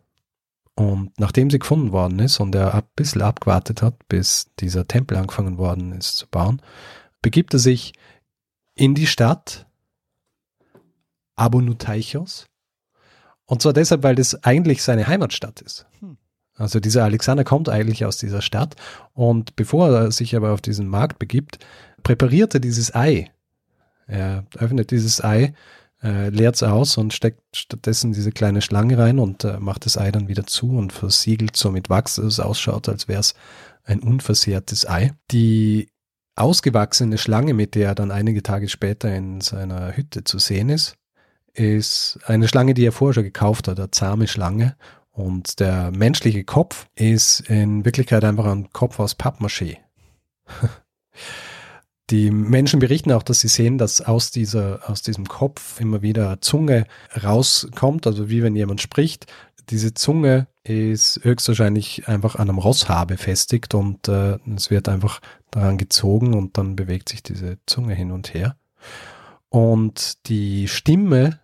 Und 0.78 1.18
nachdem 1.18 1.50
sie 1.50 1.58
gefunden 1.58 1.90
worden 1.90 2.20
ist 2.20 2.38
und 2.38 2.54
er 2.54 2.72
ein 2.72 2.84
bisschen 2.94 3.22
abgewartet 3.22 3.82
hat, 3.82 3.96
bis 4.06 4.46
dieser 4.60 4.86
Tempel 4.86 5.16
angefangen 5.16 5.58
worden 5.58 5.90
ist 5.90 6.18
zu 6.18 6.28
bauen, 6.28 6.62
begibt 7.20 7.52
er 7.52 7.58
sich 7.58 7.94
in 8.76 8.94
die 8.94 9.08
Stadt 9.08 9.66
Abonutaichos. 11.34 12.46
Und 13.44 13.60
zwar 13.60 13.72
deshalb, 13.72 14.04
weil 14.04 14.14
das 14.14 14.44
eigentlich 14.44 14.84
seine 14.84 15.08
Heimatstadt 15.08 15.60
ist. 15.62 15.86
Hm. 15.98 16.16
Also 16.54 16.78
dieser 16.78 17.02
Alexander 17.02 17.42
kommt 17.42 17.68
eigentlich 17.68 18.04
aus 18.04 18.18
dieser 18.18 18.40
Stadt 18.40 18.76
und 19.14 19.56
bevor 19.56 19.88
er 19.88 20.12
sich 20.12 20.36
aber 20.36 20.52
auf 20.52 20.60
diesen 20.60 20.86
Markt 20.86 21.18
begibt, 21.18 21.58
präpariert 22.04 22.54
er 22.54 22.60
dieses 22.60 22.94
Ei. 22.94 23.32
Er 24.06 24.46
öffnet 24.56 24.92
dieses 24.92 25.24
Ei 25.24 25.54
äh, 26.02 26.28
leert 26.28 26.54
es 26.56 26.62
aus 26.62 26.96
und 26.96 27.12
steckt 27.12 27.42
stattdessen 27.56 28.12
diese 28.12 28.32
kleine 28.32 28.62
Schlange 28.62 28.98
rein 28.98 29.18
und 29.18 29.44
äh, 29.44 29.58
macht 29.58 29.84
das 29.84 29.98
Ei 29.98 30.10
dann 30.10 30.28
wieder 30.28 30.46
zu 30.46 30.76
und 30.76 30.92
versiegelt 30.92 31.56
so 31.56 31.70
mit 31.70 31.90
Wachs, 31.90 32.16
dass 32.16 32.24
es 32.24 32.40
ausschaut, 32.40 32.88
als 32.88 33.08
wäre 33.08 33.20
es 33.20 33.34
ein 33.84 34.00
unversehrtes 34.00 34.88
Ei. 34.88 35.12
Die 35.30 35.88
ausgewachsene 36.36 37.18
Schlange, 37.18 37.54
mit 37.54 37.74
der 37.74 37.88
er 37.88 37.94
dann 37.94 38.10
einige 38.10 38.42
Tage 38.42 38.68
später 38.68 39.14
in 39.14 39.40
seiner 39.40 39.96
Hütte 39.96 40.24
zu 40.24 40.38
sehen 40.38 40.68
ist, 40.68 40.96
ist 41.52 42.20
eine 42.26 42.46
Schlange, 42.46 42.74
die 42.74 42.86
er 42.86 42.92
vorher 42.92 43.14
schon 43.14 43.24
gekauft 43.24 43.66
hat, 43.66 43.78
eine 43.78 43.90
zahme 43.90 44.28
Schlange. 44.28 44.76
Und 45.10 45.58
der 45.58 45.90
menschliche 45.90 46.44
Kopf 46.44 46.86
ist 46.94 47.40
in 47.40 47.84
Wirklichkeit 47.84 48.22
einfach 48.22 48.46
ein 48.46 48.70
Kopf 48.72 49.00
aus 49.00 49.18
Pappmaché. 49.18 49.78
Die 52.10 52.30
Menschen 52.30 52.80
berichten 52.80 53.12
auch, 53.12 53.22
dass 53.22 53.40
sie 53.40 53.48
sehen, 53.48 53.76
dass 53.76 54.00
aus 54.00 54.30
dieser, 54.30 54.88
aus 54.88 55.02
diesem 55.02 55.28
Kopf 55.28 55.78
immer 55.80 56.00
wieder 56.00 56.40
Zunge 56.40 56.86
rauskommt, 57.22 58.06
also 58.06 58.30
wie 58.30 58.42
wenn 58.42 58.56
jemand 58.56 58.80
spricht. 58.80 59.26
Diese 59.68 59.92
Zunge 59.92 60.46
ist 60.64 61.20
höchstwahrscheinlich 61.22 62.08
einfach 62.08 62.36
an 62.36 62.48
einem 62.48 62.58
Rosshaar 62.58 63.06
befestigt 63.06 63.74
und 63.74 64.08
äh, 64.08 64.38
es 64.56 64.70
wird 64.70 64.88
einfach 64.88 65.20
daran 65.50 65.76
gezogen 65.76 66.32
und 66.32 66.56
dann 66.56 66.76
bewegt 66.76 67.10
sich 67.10 67.22
diese 67.22 67.58
Zunge 67.66 67.94
hin 67.94 68.10
und 68.10 68.32
her. 68.32 68.56
Und 69.50 70.28
die 70.28 70.66
Stimme 70.68 71.40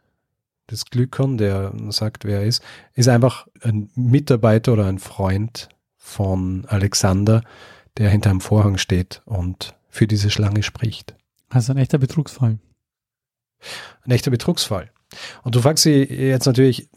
des 0.71 0.87
Glykon, 0.87 1.37
der 1.37 1.73
sagt, 1.91 2.25
wer 2.25 2.41
er 2.41 2.47
ist, 2.47 2.63
ist 2.95 3.09
einfach 3.09 3.47
ein 3.61 3.91
Mitarbeiter 3.95 4.73
oder 4.73 4.87
ein 4.87 4.99
Freund 4.99 5.69
von 5.97 6.65
Alexander, 6.69 7.43
der 7.99 8.09
hinter 8.09 8.31
einem 8.31 8.41
Vorhang 8.41 8.79
steht 8.79 9.23
und 9.27 9.75
für 9.95 10.09
diese 10.09 10.29
Schlange 10.29 10.63
spricht. 10.63 11.15
Also 11.49 11.73
ein 11.73 11.79
echter 11.79 11.99
Betrugsfall. 11.99 12.59
Ein 14.03 14.11
echter 14.11 14.33
Betrugsfall. 14.33 14.91
Und 15.45 15.55
du 15.55 15.61
fragst 15.61 15.85
sie 15.85 16.03
jetzt 16.03 16.47
natürlich, 16.47 16.89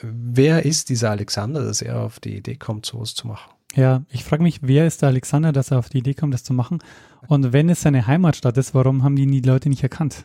wer 0.00 0.64
ist 0.64 0.88
dieser 0.88 1.10
Alexander, 1.10 1.62
dass 1.62 1.82
er 1.82 2.00
auf 2.00 2.20
die 2.20 2.36
Idee 2.36 2.56
kommt, 2.56 2.86
sowas 2.86 3.14
zu 3.14 3.26
machen? 3.26 3.52
Ja, 3.74 4.04
ich 4.08 4.24
frage 4.24 4.42
mich, 4.42 4.60
wer 4.62 4.86
ist 4.86 5.02
der 5.02 5.10
Alexander, 5.10 5.52
dass 5.52 5.70
er 5.70 5.78
auf 5.78 5.90
die 5.90 5.98
Idee 5.98 6.14
kommt, 6.14 6.32
das 6.32 6.44
zu 6.44 6.54
machen? 6.54 6.78
Und 7.26 7.52
wenn 7.52 7.68
es 7.68 7.82
seine 7.82 8.06
Heimatstadt 8.06 8.56
ist, 8.56 8.74
warum 8.74 9.02
haben 9.02 9.16
die, 9.16 9.26
die 9.26 9.40
Leute 9.40 9.68
nicht 9.68 9.82
erkannt? 9.82 10.24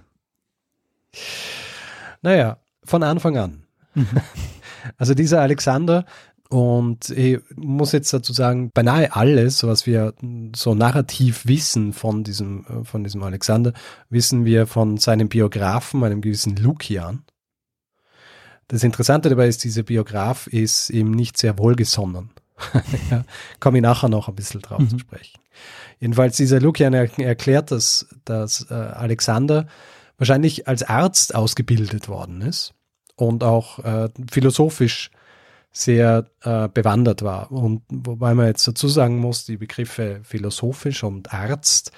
Naja, 2.21 2.59
von 2.83 3.03
Anfang 3.03 3.37
an. 3.37 3.63
Mhm. 3.93 4.07
Also 4.97 5.13
dieser 5.13 5.41
Alexander 5.41 6.05
und 6.49 7.11
ich 7.11 7.39
muss 7.55 7.91
jetzt 7.91 8.11
dazu 8.11 8.33
sagen, 8.33 8.71
beinahe 8.73 9.15
alles, 9.15 9.63
was 9.63 9.85
wir 9.85 10.15
so 10.55 10.73
narrativ 10.73 11.45
wissen 11.45 11.93
von 11.93 12.23
diesem, 12.23 12.65
äh, 12.65 12.83
von 12.83 13.03
diesem 13.03 13.21
Alexander, 13.21 13.73
wissen 14.09 14.45
wir 14.45 14.65
von 14.65 14.97
seinem 14.97 15.29
Biografen, 15.29 16.03
einem 16.03 16.21
gewissen 16.21 16.55
Lukian. 16.55 17.23
Das 18.67 18.83
Interessante 18.83 19.29
dabei 19.29 19.47
ist, 19.47 19.63
dieser 19.63 19.83
Biograf 19.83 20.47
ist 20.47 20.89
ihm 20.89 21.11
nicht 21.11 21.37
sehr 21.37 21.59
wohlgesonnen. 21.59 22.31
ja, 23.11 23.23
Komme 23.59 23.77
ich 23.77 23.83
nachher 23.83 24.09
noch 24.09 24.27
ein 24.27 24.35
bisschen 24.35 24.61
drauf 24.61 24.79
mhm. 24.79 24.89
zu 24.89 24.99
sprechen. 24.99 25.39
Jedenfalls, 25.99 26.37
dieser 26.37 26.59
Lukian 26.59 26.93
er 26.93 27.19
erklärt, 27.19 27.69
dass, 27.69 28.07
dass 28.25 28.71
äh, 28.71 28.73
Alexander 28.73 29.67
wahrscheinlich 30.17 30.67
als 30.67 30.81
Arzt 30.81 31.35
ausgebildet 31.35 32.09
worden 32.09 32.41
ist 32.41 32.73
und 33.15 33.43
auch 33.43 33.79
äh, 33.79 34.09
philosophisch 34.31 35.11
sehr 35.71 36.25
äh, 36.41 36.67
bewandert 36.67 37.21
war. 37.21 37.51
Und 37.51 37.83
wobei 37.89 38.33
man 38.33 38.47
jetzt 38.47 38.67
dazu 38.67 38.87
sagen 38.87 39.17
muss, 39.17 39.45
die 39.45 39.57
Begriffe 39.57 40.21
philosophisch 40.23 41.03
und 41.03 41.33
Arzt 41.33 41.91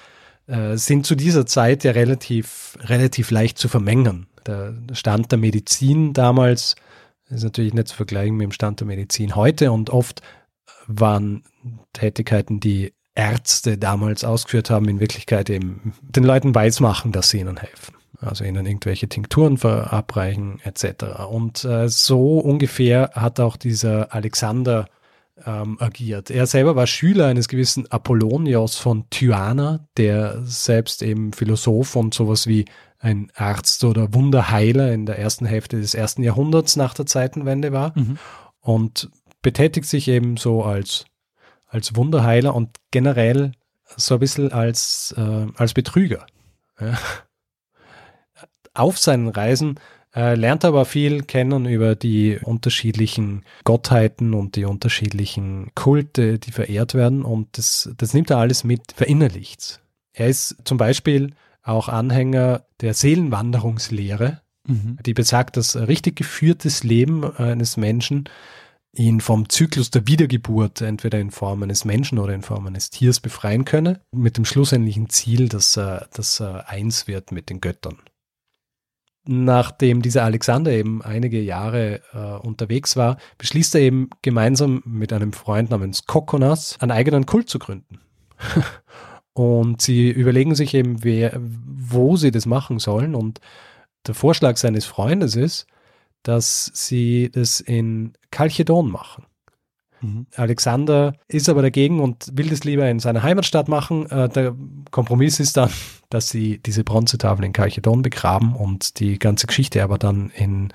äh, 0.46 0.76
sind 0.76 1.06
zu 1.06 1.14
dieser 1.14 1.46
Zeit 1.46 1.84
ja 1.84 1.92
relativ, 1.92 2.76
relativ 2.82 3.30
leicht 3.30 3.58
zu 3.58 3.68
vermengen. 3.68 4.26
Der 4.46 4.74
Stand 4.92 5.30
der 5.30 5.38
Medizin 5.38 6.12
damals 6.12 6.74
ist 7.28 7.44
natürlich 7.44 7.74
nicht 7.74 7.88
zu 7.88 7.96
vergleichen 7.96 8.36
mit 8.36 8.44
dem 8.44 8.52
Stand 8.52 8.80
der 8.80 8.86
Medizin 8.86 9.36
heute 9.36 9.72
und 9.72 9.90
oft 9.90 10.20
waren 10.86 11.44
Tätigkeiten, 11.92 12.60
die 12.60 12.92
Ärzte 13.14 13.78
damals 13.78 14.24
ausgeführt 14.24 14.70
haben, 14.70 14.88
in 14.88 15.00
Wirklichkeit 15.00 15.48
eben 15.48 15.94
den 16.02 16.24
Leuten 16.24 16.54
weismachen, 16.54 17.12
dass 17.12 17.30
sie 17.30 17.40
ihnen 17.40 17.56
helfen 17.56 17.94
also 18.22 18.44
ihnen 18.44 18.66
irgendwelche 18.66 19.08
Tinkturen 19.08 19.58
verabreichen 19.58 20.60
etc. 20.62 21.24
Und 21.28 21.64
äh, 21.64 21.88
so 21.88 22.38
ungefähr 22.38 23.10
hat 23.14 23.40
auch 23.40 23.56
dieser 23.56 24.14
Alexander 24.14 24.86
ähm, 25.44 25.76
agiert. 25.80 26.30
Er 26.30 26.46
selber 26.46 26.76
war 26.76 26.86
Schüler 26.86 27.26
eines 27.26 27.48
gewissen 27.48 27.90
Apollonios 27.90 28.76
von 28.76 29.08
Tyana, 29.10 29.86
der 29.96 30.40
selbst 30.44 31.02
eben 31.02 31.32
Philosoph 31.32 31.96
und 31.96 32.14
sowas 32.14 32.46
wie 32.46 32.66
ein 32.98 33.32
Arzt 33.34 33.82
oder 33.82 34.14
Wunderheiler 34.14 34.92
in 34.92 35.06
der 35.06 35.18
ersten 35.18 35.44
Hälfte 35.44 35.80
des 35.80 35.94
ersten 35.94 36.22
Jahrhunderts 36.22 36.76
nach 36.76 36.94
der 36.94 37.06
Zeitenwende 37.06 37.72
war 37.72 37.98
mhm. 37.98 38.18
und 38.60 39.10
betätigt 39.42 39.88
sich 39.88 40.06
eben 40.06 40.36
so 40.36 40.62
als, 40.62 41.06
als 41.66 41.96
Wunderheiler 41.96 42.54
und 42.54 42.78
generell 42.92 43.52
so 43.96 44.14
ein 44.14 44.20
bisschen 44.20 44.52
als, 44.52 45.12
äh, 45.18 45.46
als 45.56 45.74
Betrüger. 45.74 46.26
Ja 46.80 46.96
auf 48.74 48.98
seinen 48.98 49.28
Reisen 49.28 49.78
äh, 50.14 50.34
lernt 50.34 50.64
aber 50.64 50.84
viel 50.84 51.22
kennen 51.22 51.66
über 51.66 51.94
die 51.94 52.38
unterschiedlichen 52.42 53.44
Gottheiten 53.64 54.34
und 54.34 54.56
die 54.56 54.64
unterschiedlichen 54.64 55.70
Kulte, 55.74 56.38
die 56.38 56.52
verehrt 56.52 56.94
werden. 56.94 57.22
Und 57.22 57.56
das, 57.56 57.90
das 57.96 58.12
nimmt 58.12 58.30
er 58.30 58.38
alles 58.38 58.64
mit, 58.64 58.92
verinnerlicht. 58.94 59.80
Er 60.12 60.28
ist 60.28 60.56
zum 60.64 60.76
Beispiel 60.76 61.32
auch 61.62 61.88
Anhänger 61.88 62.64
der 62.80 62.92
Seelenwanderungslehre, 62.92 64.42
mhm. 64.66 64.98
die 65.06 65.14
besagt, 65.14 65.56
dass 65.56 65.76
richtig 65.76 66.16
geführtes 66.16 66.84
Leben 66.84 67.24
eines 67.36 67.76
Menschen 67.76 68.28
ihn 68.94 69.22
vom 69.22 69.48
Zyklus 69.48 69.90
der 69.90 70.06
Wiedergeburt 70.06 70.82
entweder 70.82 71.18
in 71.18 71.30
Form 71.30 71.62
eines 71.62 71.86
Menschen 71.86 72.18
oder 72.18 72.34
in 72.34 72.42
Form 72.42 72.66
eines 72.66 72.90
Tiers 72.90 73.20
befreien 73.20 73.64
könne, 73.64 74.00
mit 74.14 74.36
dem 74.36 74.44
schlussendlichen 74.44 75.08
Ziel, 75.08 75.48
dass 75.48 75.78
er, 75.78 76.08
dass 76.12 76.40
er 76.40 76.68
eins 76.68 77.06
wird 77.06 77.32
mit 77.32 77.48
den 77.48 77.62
Göttern 77.62 77.96
nachdem 79.24 80.02
dieser 80.02 80.24
Alexander 80.24 80.72
eben 80.72 81.02
einige 81.02 81.40
Jahre 81.40 82.00
äh, 82.12 82.46
unterwegs 82.46 82.96
war, 82.96 83.18
beschließt 83.38 83.74
er 83.76 83.82
eben 83.82 84.10
gemeinsam 84.22 84.82
mit 84.84 85.12
einem 85.12 85.32
Freund 85.32 85.70
namens 85.70 86.06
Kokonas 86.06 86.76
einen 86.80 86.90
eigenen 86.90 87.26
Kult 87.26 87.48
zu 87.48 87.58
gründen. 87.58 88.00
Und 89.34 89.80
sie 89.80 90.10
überlegen 90.10 90.54
sich 90.54 90.74
eben, 90.74 91.04
wer, 91.04 91.40
wo 91.40 92.16
sie 92.16 92.30
das 92.30 92.44
machen 92.44 92.78
sollen. 92.78 93.14
Und 93.14 93.40
der 94.06 94.14
Vorschlag 94.14 94.56
seines 94.58 94.84
Freundes 94.84 95.36
ist, 95.36 95.66
dass 96.22 96.70
sie 96.74 97.30
das 97.32 97.60
in 97.60 98.12
Chalchedon 98.30 98.90
machen. 98.90 99.24
Mhm. 100.02 100.26
Alexander 100.36 101.14
ist 101.28 101.48
aber 101.48 101.62
dagegen 101.62 102.00
und 102.00 102.28
will 102.32 102.50
das 102.50 102.64
lieber 102.64 102.88
in 102.88 102.98
seiner 102.98 103.22
Heimatstadt 103.22 103.68
machen. 103.68 104.10
Äh, 104.10 104.28
der 104.28 104.54
Kompromiss 104.90 105.40
ist 105.40 105.56
dann, 105.56 105.70
dass 106.10 106.28
sie 106.28 106.58
diese 106.58 106.84
Bronzetafel 106.84 107.44
in 107.44 107.52
Chalchedon 107.52 108.02
begraben 108.02 108.54
und 108.54 108.98
die 109.00 109.18
ganze 109.18 109.46
Geschichte 109.46 109.82
aber 109.82 109.98
dann 109.98 110.30
in 110.30 110.72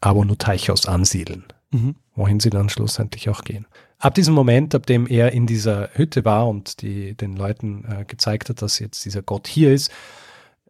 Abonoteichos 0.00 0.86
ansiedeln, 0.86 1.44
mhm. 1.70 1.96
wohin 2.14 2.40
sie 2.40 2.50
dann 2.50 2.68
schlussendlich 2.68 3.28
auch 3.28 3.42
gehen. 3.42 3.66
Ab 3.98 4.14
diesem 4.14 4.34
Moment, 4.34 4.74
ab 4.74 4.86
dem 4.86 5.06
er 5.06 5.32
in 5.32 5.46
dieser 5.46 5.90
Hütte 5.94 6.24
war 6.24 6.48
und 6.48 6.82
die, 6.82 7.14
den 7.16 7.36
Leuten 7.36 7.84
äh, 7.84 8.04
gezeigt 8.04 8.48
hat, 8.48 8.60
dass 8.60 8.78
jetzt 8.78 9.04
dieser 9.04 9.22
Gott 9.22 9.46
hier 9.46 9.72
ist, 9.72 9.90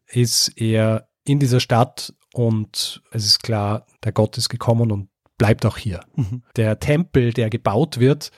ist 0.07 0.53
er 0.57 1.09
in 1.25 1.41
dieser 1.41 1.59
Stadt 1.59 2.15
und 2.35 3.03
es 3.11 3.27
ist 3.27 3.43
klar, 3.43 3.87
der 4.05 4.13
Gott 4.13 4.39
ist 4.39 4.49
gekommen 4.49 4.93
und 4.93 5.09
bleibt 5.39 5.67
auch 5.67 5.77
hier. 5.77 6.01
Mhm. 6.15 6.43
Der 6.57 6.79
Tempel, 6.79 7.33
der 7.33 7.51
gebaut 7.51 7.99
wird, 7.99 8.31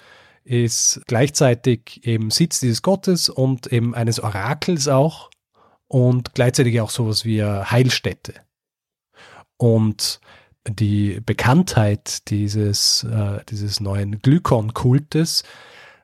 ist 0.45 1.03
gleichzeitig 1.07 2.01
eben 2.05 2.31
Sitz 2.31 2.61
dieses 2.61 2.83
Gottes 2.83 3.29
und 3.29 3.73
eben 3.73 3.95
eines 3.95 4.21
Orakels 4.21 4.89
auch 4.89 5.31
und 5.89 6.35
gleichzeitig 6.35 6.81
auch 6.81 6.91
sowas 6.91 7.25
wie 7.25 7.43
Heilstätte. 7.43 8.35
Und 9.57 10.21
die 10.67 11.21
Bekanntheit 11.21 12.29
dieses, 12.29 13.05
äh, 13.05 13.41
dieses 13.49 13.81
neuen 13.81 14.21
Glykon-Kultes 14.21 15.45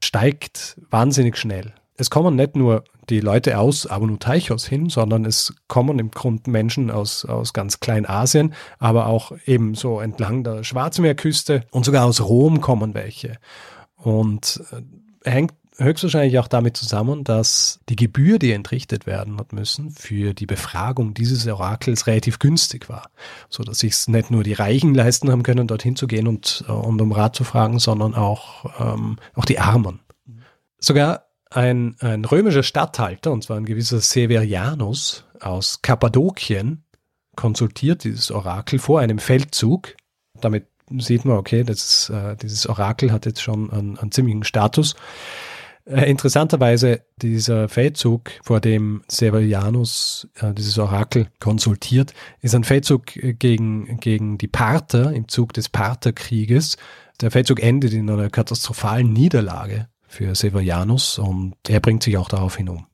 steigt 0.02 0.80
wahnsinnig 0.90 1.36
schnell. 1.36 1.74
Es 1.96 2.10
kommen 2.10 2.36
nicht 2.36 2.56
nur 2.56 2.84
die 3.08 3.20
Leute 3.20 3.58
aus 3.58 3.86
Abonutaichos 3.86 4.66
hin, 4.66 4.88
sondern 4.88 5.24
es 5.24 5.54
kommen 5.68 5.98
im 5.98 6.10
Grunde 6.10 6.50
Menschen 6.50 6.90
aus, 6.90 7.24
aus 7.24 7.52
ganz 7.52 7.80
Kleinasien, 7.80 8.54
aber 8.78 9.06
auch 9.06 9.32
eben 9.46 9.74
so 9.74 10.00
entlang 10.00 10.44
der 10.44 10.64
Schwarzmeerküste 10.64 11.64
und 11.70 11.84
sogar 11.84 12.04
aus 12.06 12.20
Rom 12.20 12.60
kommen 12.60 12.94
welche. 12.94 13.36
Und 13.96 14.62
äh, 14.72 15.30
hängt 15.30 15.54
höchstwahrscheinlich 15.78 16.38
auch 16.38 16.48
damit 16.48 16.76
zusammen, 16.76 17.24
dass 17.24 17.80
die 17.88 17.96
Gebühr, 17.96 18.38
die 18.38 18.52
entrichtet 18.52 19.06
werden 19.06 19.38
hat 19.38 19.52
müssen, 19.52 19.90
für 19.90 20.34
die 20.34 20.46
Befragung 20.46 21.14
dieses 21.14 21.46
Orakels 21.46 22.06
relativ 22.06 22.38
günstig 22.38 22.88
war, 22.88 23.10
so 23.48 23.64
dass 23.64 23.80
sich 23.80 23.92
es 23.92 24.08
nicht 24.08 24.30
nur 24.30 24.44
die 24.44 24.52
Reichen 24.52 24.94
leisten 24.94 25.30
haben 25.30 25.42
können, 25.42 25.66
dorthin 25.66 25.96
zu 25.96 26.06
gehen 26.06 26.28
und, 26.28 26.64
äh, 26.68 26.72
und 26.72 27.00
um 27.00 27.12
Rat 27.12 27.36
zu 27.36 27.44
fragen, 27.44 27.78
sondern 27.78 28.14
auch, 28.14 28.64
ähm, 28.78 29.16
auch 29.34 29.44
die 29.44 29.58
Armen. 29.58 30.00
Sogar 30.78 31.23
ein, 31.54 31.96
ein 32.00 32.24
römischer 32.24 32.62
Statthalter, 32.62 33.30
und 33.32 33.44
zwar 33.44 33.56
ein 33.56 33.64
gewisser 33.64 34.00
Severianus 34.00 35.24
aus 35.40 35.82
Kappadokien, 35.82 36.84
konsultiert 37.36 38.04
dieses 38.04 38.30
Orakel 38.30 38.78
vor 38.78 39.00
einem 39.00 39.18
Feldzug. 39.18 39.94
Damit 40.40 40.66
sieht 40.98 41.24
man, 41.24 41.36
okay, 41.36 41.62
das, 41.64 42.10
äh, 42.10 42.36
dieses 42.36 42.68
Orakel 42.68 43.12
hat 43.12 43.26
jetzt 43.26 43.40
schon 43.40 43.70
einen, 43.70 43.98
einen 43.98 44.12
ziemlichen 44.12 44.44
Status. 44.44 44.94
Äh, 45.86 46.10
interessanterweise, 46.10 47.02
dieser 47.16 47.68
Feldzug, 47.68 48.30
vor 48.42 48.60
dem 48.60 49.02
Severianus 49.08 50.28
äh, 50.40 50.52
dieses 50.54 50.78
Orakel 50.78 51.28
konsultiert, 51.40 52.14
ist 52.40 52.54
ein 52.54 52.64
Feldzug 52.64 53.16
äh, 53.16 53.34
gegen, 53.34 54.00
gegen 54.00 54.38
die 54.38 54.48
Parther 54.48 55.12
im 55.12 55.28
Zug 55.28 55.52
des 55.52 55.68
Partherkrieges. 55.68 56.76
Der 57.20 57.30
Feldzug 57.30 57.62
endet 57.62 57.92
in 57.92 58.10
einer 58.10 58.30
katastrophalen 58.30 59.12
Niederlage 59.12 59.88
für 60.14 60.34
Severianus 60.34 61.18
und 61.18 61.56
er 61.68 61.80
bringt 61.80 62.02
sich 62.02 62.16
auch 62.16 62.28
daraufhin 62.28 62.68
um. 62.68 62.86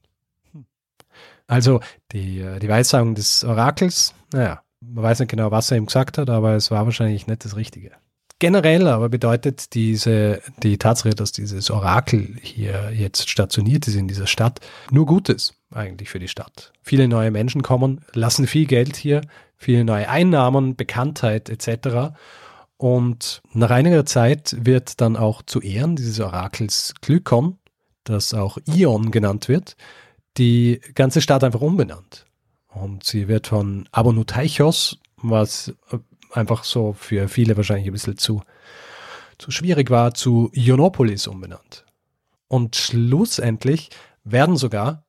Also 1.47 1.81
die, 2.13 2.41
äh, 2.41 2.59
die 2.59 2.69
Weissagung 2.69 3.15
des 3.15 3.45
Orakels, 3.45 4.15
naja, 4.33 4.63
man 4.81 5.05
weiß 5.05 5.21
nicht 5.21 5.31
genau, 5.31 5.51
was 5.51 5.71
er 5.71 5.77
ihm 5.77 5.87
gesagt 5.87 6.17
hat, 6.19 6.31
aber 6.31 6.55
es 6.55 6.71
war 6.71 6.85
wahrscheinlich 6.85 7.27
nicht 7.27 7.45
das 7.45 7.57
Richtige. 7.57 7.93
Generell 8.39 8.89
aber 8.89 9.11
bedeutet 9.11 9.75
diese, 9.75 10.41
die 10.63 10.79
Tatsache, 10.79 11.11
dass 11.11 11.31
dieses 11.31 11.71
Orakel 11.71 12.37
hier 12.41 12.91
jetzt 12.91 13.29
stationiert 13.29 13.87
ist 13.87 13.97
in 13.97 14.09
dieser 14.09 14.27
Stadt, 14.27 14.61
nur 14.91 15.05
Gutes 15.05 15.55
eigentlich 15.71 16.09
für 16.09 16.19
die 16.19 16.29
Stadt. 16.29 16.73
Viele 16.83 17.07
neue 17.07 17.31
Menschen 17.31 17.63
kommen, 17.63 18.01
lassen 18.15 18.47
viel 18.47 18.65
Geld 18.65 18.97
hier, 18.97 19.21
viele 19.57 19.85
neue 19.85 20.09
Einnahmen, 20.09 20.75
Bekanntheit 20.75 21.51
etc. 21.51 22.15
Und 22.81 23.43
nach 23.53 23.69
einiger 23.69 24.07
Zeit 24.07 24.57
wird 24.59 25.03
dann 25.03 25.15
auch 25.15 25.43
zu 25.43 25.61
Ehren 25.61 25.97
dieses 25.97 26.19
Orakels 26.19 26.95
Glykon, 27.03 27.59
das 28.05 28.33
auch 28.33 28.57
Ion 28.65 29.11
genannt 29.11 29.49
wird, 29.49 29.77
die 30.39 30.81
ganze 30.95 31.21
Stadt 31.21 31.45
einfach 31.45 31.61
umbenannt. 31.61 32.25
Und 32.69 33.05
sie 33.05 33.29
wird 33.29 33.49
von 33.49 33.87
Abonutaichos, 33.93 34.97
was 35.19 35.75
einfach 36.33 36.65
so 36.65 36.95
für 36.95 37.29
viele 37.29 37.55
wahrscheinlich 37.59 37.87
ein 37.87 37.93
bisschen 37.93 38.17
zu, 38.17 38.41
zu 39.37 39.51
schwierig 39.51 39.91
war, 39.91 40.15
zu 40.15 40.51
Ionopolis 40.55 41.27
umbenannt. 41.27 41.85
Und 42.49 42.77
schlussendlich 42.77 43.91
werden 44.25 44.57
sogar 44.57 45.05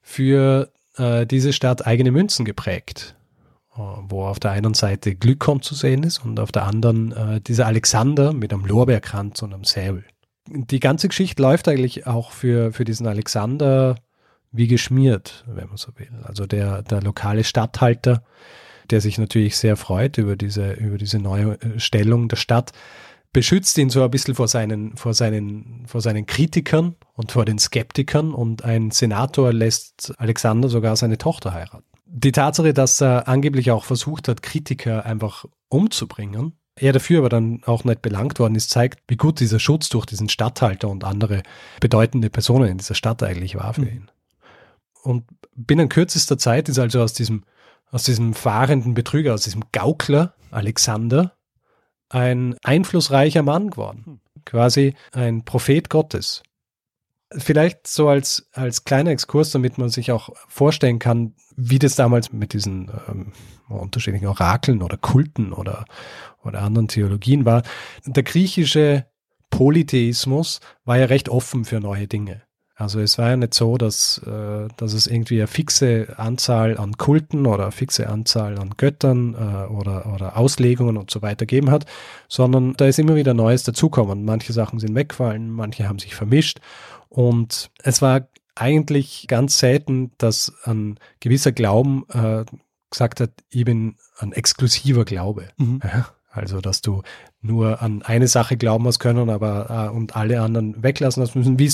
für 0.00 0.72
äh, 0.96 1.26
diese 1.26 1.52
Stadt 1.52 1.86
eigene 1.86 2.10
Münzen 2.10 2.46
geprägt. 2.46 3.16
Äh, 3.76 3.80
wo 4.08 4.24
auf 4.24 4.38
der 4.38 4.50
einen 4.50 4.74
Seite 4.74 5.14
Glykon 5.14 5.62
zu 5.62 5.74
sehen 5.74 6.02
ist 6.02 6.18
und 6.18 6.38
auf 6.40 6.52
der 6.52 6.64
anderen 6.64 7.12
äh, 7.12 7.40
dieser 7.40 7.66
Alexander 7.66 8.34
mit 8.34 8.52
einem 8.52 8.66
Lorbeerkranz 8.66 9.40
und 9.40 9.54
einem 9.54 9.64
Säbel. 9.64 10.04
Die 10.46 10.80
ganze 10.80 11.08
Geschichte 11.08 11.40
läuft 11.40 11.68
eigentlich 11.68 12.06
auch 12.06 12.32
für, 12.32 12.72
für 12.72 12.84
diesen 12.84 13.06
Alexander 13.06 13.96
wie 14.50 14.66
geschmiert, 14.66 15.44
wenn 15.46 15.68
man 15.68 15.78
so 15.78 15.92
will. 15.96 16.10
Also 16.24 16.44
der, 16.44 16.82
der 16.82 17.00
lokale 17.00 17.44
Statthalter, 17.44 18.22
der 18.90 19.00
sich 19.00 19.16
natürlich 19.16 19.56
sehr 19.56 19.76
freut 19.76 20.18
über 20.18 20.36
diese, 20.36 20.72
über 20.72 20.98
diese 20.98 21.18
neue 21.18 21.58
äh, 21.62 21.80
Stellung 21.80 22.28
der 22.28 22.36
Stadt, 22.36 22.72
beschützt 23.32 23.78
ihn 23.78 23.88
so 23.88 24.02
ein 24.02 24.10
bisschen 24.10 24.34
vor 24.34 24.48
seinen, 24.48 24.98
vor 24.98 25.14
seinen, 25.14 25.86
vor 25.86 26.02
seinen 26.02 26.26
Kritikern 26.26 26.96
und 27.14 27.32
vor 27.32 27.46
den 27.46 27.58
Skeptikern 27.58 28.34
und 28.34 28.66
ein 28.66 28.90
Senator 28.90 29.50
lässt 29.50 30.12
Alexander 30.18 30.68
sogar 30.68 30.96
seine 30.96 31.16
Tochter 31.16 31.54
heiraten 31.54 31.91
die 32.14 32.32
Tatsache, 32.32 32.74
dass 32.74 33.00
er 33.00 33.26
angeblich 33.26 33.70
auch 33.70 33.84
versucht 33.84 34.28
hat, 34.28 34.42
Kritiker 34.42 35.06
einfach 35.06 35.46
umzubringen, 35.68 36.52
er 36.76 36.92
dafür 36.92 37.18
aber 37.18 37.28
dann 37.28 37.62
auch 37.64 37.84
nicht 37.84 38.02
belangt 38.02 38.38
worden 38.38 38.54
ist, 38.54 38.70
zeigt, 38.70 39.02
wie 39.08 39.16
gut 39.16 39.40
dieser 39.40 39.58
Schutz 39.58 39.88
durch 39.88 40.06
diesen 40.06 40.28
Stadthalter 40.28 40.88
und 40.88 41.04
andere 41.04 41.42
bedeutende 41.80 42.30
Personen 42.30 42.68
in 42.68 42.78
dieser 42.78 42.94
Stadt 42.94 43.22
eigentlich 43.22 43.56
war 43.56 43.74
für 43.74 43.82
mhm. 43.82 43.88
ihn. 43.88 44.10
Und 45.02 45.24
binnen 45.54 45.88
kürzester 45.88 46.38
Zeit 46.38 46.68
ist 46.68 46.78
also 46.78 47.02
aus 47.02 47.12
diesem, 47.12 47.44
aus 47.90 48.04
diesem 48.04 48.34
fahrenden 48.34 48.94
Betrüger, 48.94 49.34
aus 49.34 49.42
diesem 49.42 49.64
Gaukler 49.72 50.34
Alexander 50.50 51.32
ein 52.08 52.56
einflussreicher 52.62 53.42
Mann 53.42 53.70
geworden. 53.70 54.02
Mhm. 54.06 54.20
Quasi 54.44 54.94
ein 55.12 55.44
Prophet 55.44 55.88
Gottes. 55.88 56.42
Vielleicht 57.36 57.86
so 57.86 58.08
als, 58.08 58.48
als 58.52 58.84
kleiner 58.84 59.10
Exkurs, 59.10 59.50
damit 59.50 59.78
man 59.78 59.88
sich 59.88 60.12
auch 60.12 60.30
vorstellen 60.48 60.98
kann, 60.98 61.34
wie 61.56 61.78
das 61.78 61.96
damals 61.96 62.32
mit 62.32 62.52
diesen 62.52 62.90
ähm, 63.08 63.32
unterschiedlichen 63.68 64.26
Orakeln 64.26 64.82
oder 64.82 64.96
Kulten 64.96 65.52
oder, 65.52 65.84
oder 66.44 66.62
anderen 66.62 66.88
Theologien 66.88 67.44
war. 67.44 67.62
Der 68.06 68.22
griechische 68.22 69.06
Polytheismus 69.50 70.60
war 70.84 70.98
ja 70.98 71.06
recht 71.06 71.28
offen 71.28 71.64
für 71.64 71.80
neue 71.80 72.08
Dinge. 72.08 72.42
Also 72.82 73.00
es 73.00 73.16
war 73.16 73.30
ja 73.30 73.36
nicht 73.36 73.54
so, 73.54 73.76
dass, 73.78 74.18
äh, 74.26 74.68
dass 74.76 74.92
es 74.92 75.06
irgendwie 75.06 75.38
eine 75.38 75.46
fixe 75.46 76.14
Anzahl 76.18 76.76
an 76.76 76.96
Kulten 76.98 77.46
oder 77.46 77.64
eine 77.64 77.72
fixe 77.72 78.08
Anzahl 78.08 78.58
an 78.58 78.74
Göttern 78.76 79.34
äh, 79.34 79.72
oder, 79.72 80.12
oder 80.12 80.36
Auslegungen 80.36 80.96
und 80.96 81.10
so 81.10 81.22
weiter 81.22 81.46
gegeben 81.46 81.70
hat, 81.70 81.86
sondern 82.28 82.74
da 82.76 82.86
ist 82.86 82.98
immer 82.98 83.14
wieder 83.14 83.34
Neues 83.34 83.62
dazukommen. 83.62 84.24
Manche 84.24 84.52
Sachen 84.52 84.80
sind 84.80 84.94
weggefallen, 84.94 85.50
manche 85.50 85.88
haben 85.88 85.98
sich 85.98 86.14
vermischt 86.14 86.60
und 87.08 87.70
es 87.82 88.02
war 88.02 88.28
eigentlich 88.54 89.26
ganz 89.28 89.58
selten, 89.58 90.12
dass 90.18 90.52
ein 90.64 90.98
gewisser 91.20 91.52
Glauben 91.52 92.04
äh, 92.12 92.44
gesagt 92.90 93.20
hat, 93.20 93.30
ich 93.48 93.64
bin 93.64 93.96
ein 94.18 94.32
exklusiver 94.32 95.04
Glaube. 95.04 95.48
Mhm. 95.56 95.80
Ja, 95.82 96.08
also, 96.30 96.60
dass 96.60 96.80
du 96.80 97.02
nur 97.42 97.82
an 97.82 98.02
eine 98.02 98.28
Sache 98.28 98.56
glauben 98.56 98.86
hast 98.86 99.00
können, 99.00 99.28
aber 99.28 99.90
äh, 99.90 99.94
und 99.94 100.16
alle 100.16 100.40
anderen 100.40 100.82
weglassen 100.82 101.22
hast 101.22 101.34
müssen, 101.34 101.58
wie 101.58 101.66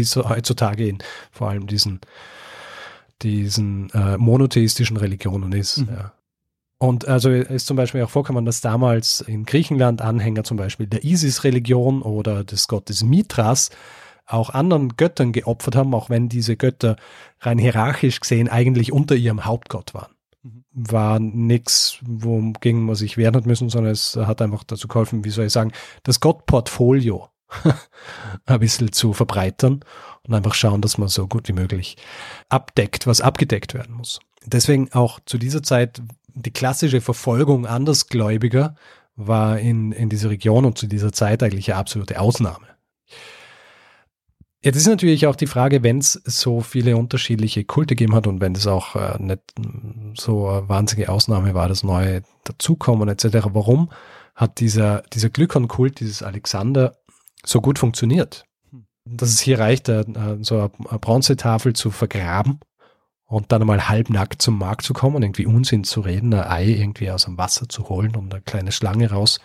es 0.00 0.16
heutzutage 0.16 0.86
in 0.86 0.98
vor 1.32 1.50
allem 1.50 1.66
diesen 1.66 2.00
diesen 3.22 3.90
äh, 3.90 4.16
monotheistischen 4.16 4.96
Religionen 4.96 5.52
ist. 5.52 5.78
Mhm. 5.78 5.88
Ja. 5.90 6.12
Und 6.78 7.06
also 7.06 7.30
ist 7.30 7.66
zum 7.66 7.76
Beispiel 7.76 8.02
auch 8.02 8.08
vorgekommen, 8.08 8.46
dass 8.46 8.62
damals 8.62 9.20
in 9.20 9.44
Griechenland 9.44 10.00
Anhänger 10.00 10.44
zum 10.44 10.56
Beispiel 10.56 10.86
der 10.86 11.04
Isis-Religion 11.04 12.00
oder 12.00 12.42
des 12.42 12.68
Gottes 12.68 13.02
Mithras 13.04 13.68
auch 14.26 14.50
anderen 14.50 14.96
Göttern 14.96 15.32
geopfert 15.32 15.76
haben, 15.76 15.94
auch 15.94 16.08
wenn 16.08 16.30
diese 16.30 16.56
Götter 16.56 16.96
rein 17.40 17.58
hierarchisch 17.58 18.20
gesehen 18.20 18.48
eigentlich 18.48 18.92
unter 18.92 19.14
ihrem 19.14 19.44
Hauptgott 19.44 19.92
waren. 19.92 20.14
Mhm. 20.42 20.64
War 20.72 21.18
nichts, 21.18 21.98
wogegen 22.02 22.84
man 22.84 22.94
sich 22.94 23.16
wehren 23.16 23.36
hat 23.36 23.46
müssen, 23.46 23.68
sondern 23.68 23.92
es 23.92 24.16
hat 24.16 24.42
einfach 24.42 24.64
dazu 24.64 24.88
geholfen, 24.88 25.24
wie 25.24 25.30
soll 25.30 25.46
ich 25.46 25.52
sagen, 25.52 25.72
das 26.02 26.20
Gottportfolio 26.20 27.28
ein 28.46 28.60
bisschen 28.60 28.92
zu 28.92 29.12
verbreitern 29.12 29.84
und 30.22 30.34
einfach 30.34 30.54
schauen, 30.54 30.82
dass 30.82 30.98
man 30.98 31.08
so 31.08 31.26
gut 31.26 31.48
wie 31.48 31.52
möglich 31.52 31.96
abdeckt, 32.48 33.06
was 33.06 33.20
abgedeckt 33.20 33.74
werden 33.74 33.94
muss. 33.94 34.20
Deswegen 34.46 34.92
auch 34.92 35.20
zu 35.26 35.36
dieser 35.36 35.62
Zeit 35.62 36.00
die 36.34 36.52
klassische 36.52 37.00
Verfolgung 37.00 37.66
Andersgläubiger 37.66 38.76
war 39.16 39.58
in, 39.58 39.92
in 39.92 40.08
dieser 40.08 40.30
Region 40.30 40.64
und 40.64 40.78
zu 40.78 40.86
dieser 40.86 41.12
Zeit 41.12 41.42
eigentlich 41.42 41.70
eine 41.70 41.78
absolute 41.78 42.20
Ausnahme. 42.20 42.66
Jetzt 44.62 44.76
ist 44.76 44.86
natürlich 44.86 45.26
auch 45.26 45.36
die 45.36 45.46
Frage, 45.46 45.82
wenn 45.82 45.98
es 45.98 46.12
so 46.12 46.60
viele 46.60 46.98
unterschiedliche 46.98 47.64
Kulte 47.64 47.96
gegeben 47.96 48.14
hat 48.14 48.26
und 48.26 48.42
wenn 48.42 48.54
es 48.54 48.66
auch 48.66 48.94
äh, 48.94 49.16
nicht 49.18 49.40
so 50.18 50.48
eine 50.48 50.68
wahnsinnige 50.68 51.10
Ausnahme 51.10 51.54
war, 51.54 51.68
dass 51.68 51.82
neue 51.82 52.22
dazukommen 52.44 53.08
etc., 53.08 53.48
warum 53.52 53.90
hat 54.34 54.60
dieser, 54.60 55.02
dieser 55.14 55.30
Glykon-Kult, 55.30 56.00
dieses 56.00 56.22
Alexander, 56.22 56.98
so 57.42 57.62
gut 57.62 57.78
funktioniert? 57.78 58.44
Dass 59.06 59.30
es 59.30 59.40
hier 59.40 59.58
reicht, 59.58 59.88
äh, 59.88 60.04
so 60.42 60.58
eine 60.58 60.98
Bronzetafel 60.98 61.72
zu 61.72 61.90
vergraben 61.90 62.60
und 63.24 63.52
dann 63.52 63.62
einmal 63.62 63.88
halbnackt 63.88 64.42
zum 64.42 64.58
Markt 64.58 64.82
zu 64.82 64.92
kommen, 64.92 65.22
irgendwie 65.22 65.46
Unsinn 65.46 65.84
zu 65.84 66.02
reden, 66.02 66.34
ein 66.34 66.44
Ei 66.44 66.66
irgendwie 66.66 67.10
aus 67.10 67.24
dem 67.24 67.38
Wasser 67.38 67.66
zu 67.66 67.88
holen 67.88 68.14
und 68.14 68.34
eine 68.34 68.42
kleine 68.42 68.72
Schlange 68.72 69.10
raus, 69.10 69.40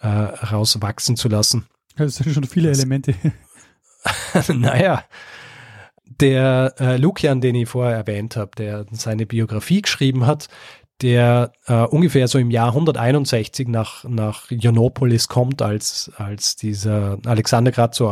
äh, 0.00 0.08
rauswachsen 0.08 1.16
zu 1.16 1.28
lassen. 1.28 1.66
Das 1.96 2.16
sind 2.16 2.32
schon 2.32 2.44
viele 2.44 2.72
Elemente. 2.72 3.14
naja, 4.48 5.04
der 6.04 6.74
äh, 6.78 6.96
Lukian, 6.96 7.40
den 7.40 7.54
ich 7.54 7.68
vorher 7.68 7.96
erwähnt 7.96 8.36
habe, 8.36 8.50
der 8.56 8.86
seine 8.92 9.26
Biografie 9.26 9.82
geschrieben 9.82 10.26
hat, 10.26 10.48
der 11.02 11.52
äh, 11.66 11.82
ungefähr 11.82 12.28
so 12.28 12.38
im 12.38 12.50
Jahr 12.50 12.68
161 12.68 13.68
nach, 13.68 14.04
nach 14.04 14.50
Ionopolis 14.50 15.28
kommt, 15.28 15.60
als, 15.60 16.10
als 16.16 16.56
dieser 16.56 17.18
Alexander 17.24 17.72
gerade 17.72 17.96
so 17.96 18.08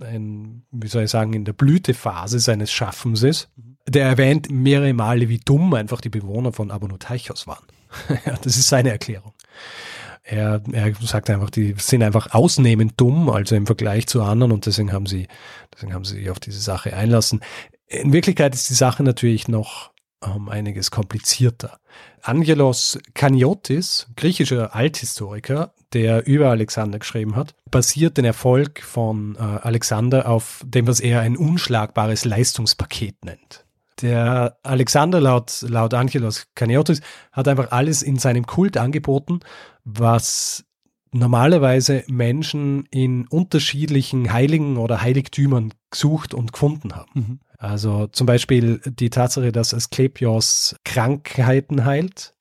ein, 0.00 0.62
wie 0.70 0.88
soll 0.88 1.04
ich 1.04 1.10
sagen, 1.10 1.32
in 1.32 1.44
der 1.44 1.52
Blütephase 1.52 2.38
seines 2.38 2.70
Schaffens 2.70 3.22
ist. 3.22 3.48
Der 3.88 4.06
erwähnt 4.06 4.50
mehrere 4.50 4.92
Male, 4.92 5.28
wie 5.28 5.38
dumm 5.38 5.74
einfach 5.74 6.00
die 6.00 6.10
Bewohner 6.10 6.52
von 6.52 6.70
Abonoteichos 6.70 7.46
waren. 7.46 7.64
das 8.42 8.56
ist 8.56 8.68
seine 8.68 8.90
Erklärung. 8.90 9.32
Er, 10.22 10.62
er 10.72 10.94
sagt 11.00 11.30
einfach, 11.30 11.50
die 11.50 11.74
sind 11.78 12.02
einfach 12.02 12.34
ausnehmend 12.34 12.94
dumm, 12.96 13.30
also 13.30 13.56
im 13.56 13.66
Vergleich 13.66 14.06
zu 14.06 14.22
anderen 14.22 14.52
und 14.52 14.66
deswegen 14.66 14.92
haben 14.92 15.06
sie, 15.06 15.28
deswegen 15.74 15.94
haben 15.94 16.04
sie 16.04 16.16
sich 16.16 16.30
auf 16.30 16.40
diese 16.40 16.60
Sache 16.60 16.94
einlassen. 16.94 17.40
In 17.86 18.12
Wirklichkeit 18.12 18.54
ist 18.54 18.68
die 18.70 18.74
Sache 18.74 19.02
natürlich 19.02 19.48
noch 19.48 19.90
um 20.20 20.48
einiges 20.48 20.90
komplizierter. 20.90 21.78
Angelos 22.22 22.98
Kaniotis, 23.14 24.08
griechischer 24.16 24.74
Althistoriker, 24.74 25.72
der 25.92 26.26
über 26.26 26.50
Alexander 26.50 26.98
geschrieben 26.98 27.36
hat, 27.36 27.54
basiert 27.70 28.18
den 28.18 28.24
Erfolg 28.24 28.82
von 28.82 29.36
äh, 29.36 29.38
Alexander 29.38 30.28
auf 30.28 30.62
dem, 30.64 30.86
was 30.86 31.00
er 31.00 31.20
ein 31.20 31.36
unschlagbares 31.36 32.24
Leistungspaket 32.24 33.24
nennt. 33.24 33.64
Der 34.02 34.56
Alexander 34.62 35.20
laut, 35.20 35.62
laut 35.62 35.92
Angelos 35.94 36.46
Kaniotis 36.54 37.00
hat 37.32 37.48
einfach 37.48 37.70
alles 37.70 38.02
in 38.02 38.18
seinem 38.18 38.46
Kult 38.46 38.76
angeboten, 38.76 39.40
was 39.98 40.64
normalerweise 41.12 42.04
Menschen 42.08 42.86
in 42.90 43.26
unterschiedlichen 43.26 44.32
Heiligen 44.32 44.76
oder 44.76 45.02
Heiligtümern 45.02 45.74
gesucht 45.90 46.34
und 46.34 46.52
gefunden 46.52 46.94
haben. 46.94 47.10
Mhm. 47.14 47.40
Also 47.58 48.06
zum 48.06 48.26
Beispiel 48.26 48.80
die 48.86 49.10
Tatsache, 49.10 49.52
dass 49.52 49.74
Asklepios 49.74 50.76
Krankheiten 50.84 51.84
heilt 51.84 52.34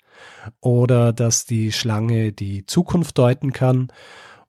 oder 0.61 1.11
dass 1.13 1.45
die 1.45 1.71
Schlange 1.71 2.31
die 2.31 2.65
Zukunft 2.65 3.17
deuten 3.17 3.51
kann 3.51 3.91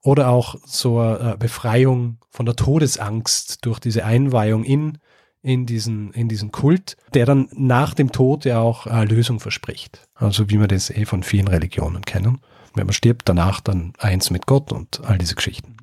oder 0.03 0.29
auch 0.29 0.57
so 0.65 1.01
eine 1.01 1.37
Befreiung 1.39 2.19
von 2.29 2.47
der 2.47 2.57
Todesangst 2.57 3.65
durch 3.65 3.81
diese 3.81 4.05
Einweihung 4.05 4.65
in, 4.65 4.99
in, 5.43 5.67
diesen, 5.67 6.13
in 6.13 6.29
diesen 6.29 6.53
Kult, 6.53 6.97
der 7.15 7.27
dann 7.27 7.49
nach 7.53 7.95
dem 7.95 8.13
Tod 8.13 8.45
ja 8.45 8.61
auch 8.61 8.87
Erlösung 8.87 9.41
verspricht. 9.41 10.07
Also 10.15 10.51
wie 10.51 10.61
wir 10.61 10.69
das 10.69 10.91
eh 10.91 11.05
von 11.05 11.23
vielen 11.23 11.49
Religionen 11.49 12.03
kennen. 12.03 12.39
Wenn 12.75 12.87
man 12.87 12.93
stirbt, 12.93 13.29
danach 13.29 13.61
dann 13.61 13.93
eins 13.99 14.31
mit 14.31 14.47
Gott 14.47 14.73
und 14.73 15.01
all 15.05 15.19
diese 15.19 15.35
Geschichten. 15.35 15.77